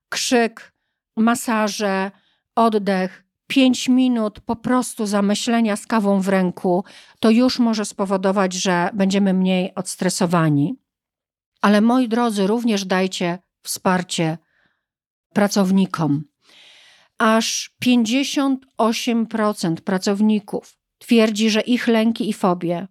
krzyk, 0.09 0.73
masaże, 1.17 2.11
oddech, 2.55 3.23
pięć 3.49 3.89
minut 3.89 4.39
po 4.39 4.55
prostu 4.55 5.05
zamyślenia 5.05 5.75
z 5.75 5.87
kawą 5.87 6.21
w 6.21 6.27
ręku, 6.27 6.83
to 7.19 7.29
już 7.29 7.59
może 7.59 7.85
spowodować, 7.85 8.53
że 8.53 8.89
będziemy 8.93 9.33
mniej 9.33 9.75
odstresowani. 9.75 10.75
Ale 11.61 11.81
moi 11.81 12.07
drodzy, 12.07 12.47
również 12.47 12.85
dajcie 12.85 13.39
wsparcie 13.63 14.37
pracownikom. 15.33 16.23
Aż 17.17 17.75
58% 17.85 19.75
pracowników 19.75 20.77
twierdzi, 20.97 21.49
że 21.49 21.61
ich 21.61 21.87
lęki 21.87 22.29
i 22.29 22.33
fobie 22.33 22.87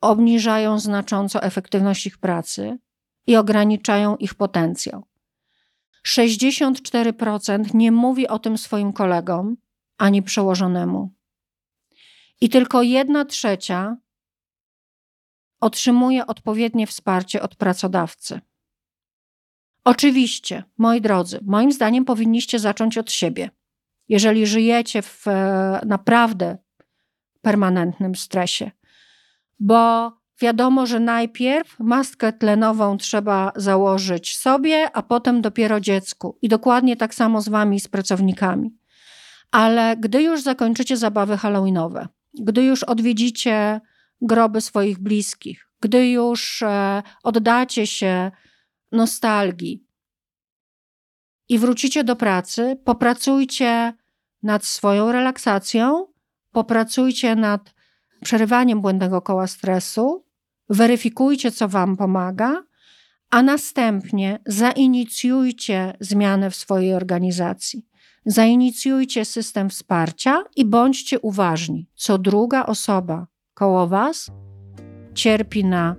obniżają 0.00 0.78
znacząco 0.78 1.42
efektywność 1.42 2.06
ich 2.06 2.18
pracy 2.18 2.78
i 3.26 3.36
ograniczają 3.36 4.16
ich 4.16 4.34
potencjał. 4.34 5.04
64% 6.08 7.74
nie 7.74 7.92
mówi 7.92 8.28
o 8.28 8.38
tym 8.38 8.58
swoim 8.58 8.92
kolegom 8.92 9.56
ani 9.98 10.22
przełożonemu. 10.22 11.14
I 12.40 12.48
tylko 12.48 12.82
jedna 12.82 13.24
trzecia 13.24 13.96
otrzymuje 15.60 16.26
odpowiednie 16.26 16.86
wsparcie 16.86 17.42
od 17.42 17.56
pracodawcy. 17.56 18.40
Oczywiście, 19.84 20.64
moi 20.78 21.00
drodzy, 21.00 21.40
moim 21.42 21.72
zdaniem 21.72 22.04
powinniście 22.04 22.58
zacząć 22.58 22.98
od 22.98 23.12
siebie. 23.12 23.50
Jeżeli 24.08 24.46
żyjecie 24.46 25.02
w 25.02 25.28
e, 25.28 25.80
naprawdę 25.86 26.58
permanentnym 27.42 28.14
stresie, 28.14 28.70
bo 29.60 30.12
wiadomo, 30.40 30.86
że 30.86 31.00
najpierw 31.00 31.78
maskę 31.80 32.32
tlenową 32.32 32.96
trzeba 32.96 33.52
założyć 33.56 34.36
sobie, 34.36 34.90
a 34.96 35.02
potem 35.02 35.42
dopiero 35.42 35.80
dziecku. 35.80 36.38
I 36.42 36.48
dokładnie 36.48 36.96
tak 36.96 37.14
samo 37.14 37.40
z 37.40 37.48
wami, 37.48 37.80
z 37.80 37.88
pracownikami. 37.88 38.70
Ale 39.50 39.96
gdy 39.96 40.22
już 40.22 40.42
zakończycie 40.42 40.96
zabawy 40.96 41.36
halloweenowe, 41.36 42.08
gdy 42.40 42.62
już 42.62 42.82
odwiedzicie 42.82 43.80
groby 44.20 44.60
swoich 44.60 44.98
bliskich, 44.98 45.68
gdy 45.80 46.10
już 46.10 46.62
e, 46.62 47.02
oddacie 47.22 47.86
się 47.86 48.30
nostalgii 48.92 49.88
i 51.48 51.58
wrócicie 51.58 52.04
do 52.04 52.16
pracy, 52.16 52.76
popracujcie 52.84 53.92
nad 54.42 54.64
swoją 54.64 55.12
relaksacją, 55.12 56.06
popracujcie 56.52 57.36
nad 57.36 57.74
przerywaniem 58.24 58.80
błędnego 58.80 59.22
koła 59.22 59.46
stresu, 59.46 60.24
weryfikujcie, 60.70 61.52
co 61.52 61.68
Wam 61.68 61.96
pomaga, 61.96 62.62
a 63.30 63.42
następnie 63.42 64.38
zainicjujcie 64.46 65.96
zmianę 66.00 66.50
w 66.50 66.56
swojej 66.56 66.94
organizacji. 66.94 67.86
Zainicjujcie 68.26 69.24
system 69.24 69.70
wsparcia 69.70 70.44
i 70.56 70.64
bądźcie 70.64 71.20
uważni, 71.20 71.88
co 71.94 72.18
druga 72.18 72.66
osoba 72.66 73.26
koło 73.54 73.86
Was 73.86 74.30
cierpi 75.14 75.64
na 75.64 75.96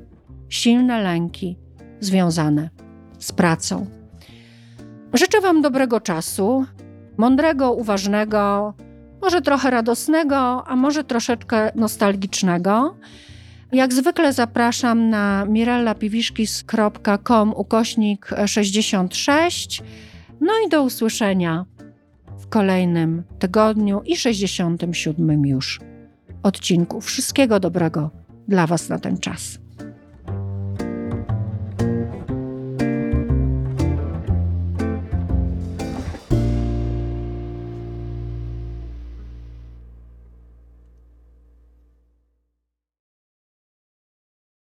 silne 0.50 1.02
lęki 1.02 1.58
związane 2.00 2.70
z 3.20 3.32
pracą. 3.32 3.86
Życzę 5.14 5.42
Wam 5.42 5.62
dobrego 5.62 6.00
czasu, 6.00 6.66
mądrego, 7.18 7.74
uważnego, 7.74 8.74
może 9.22 9.42
trochę 9.42 9.70
radosnego, 9.70 10.68
a 10.68 10.76
może 10.76 11.04
troszeczkę 11.04 11.72
nostalgicznego. 11.76 12.96
Jak 13.72 13.94
zwykle 13.94 14.34
zapraszam 14.34 15.10
na 15.10 15.46
mirellapiwiszkis.com 15.46 17.54
ukośnik 17.56 18.30
66. 18.46 19.84
No 20.42 20.54
i 20.68 20.70
do 20.70 20.84
usłyszenia 20.84 21.66
w 22.40 22.48
kolejnym 22.48 23.24
tygodniu 23.40 24.02
i 24.06 24.18
67 24.18 25.46
już 25.46 25.80
odcinku. 26.44 27.02
Wszystkiego 27.02 27.60
dobrego 27.60 28.12
dla 28.48 28.68
Was 28.68 28.90
na 28.90 29.00
ten 29.00 29.18
czas. 29.18 29.60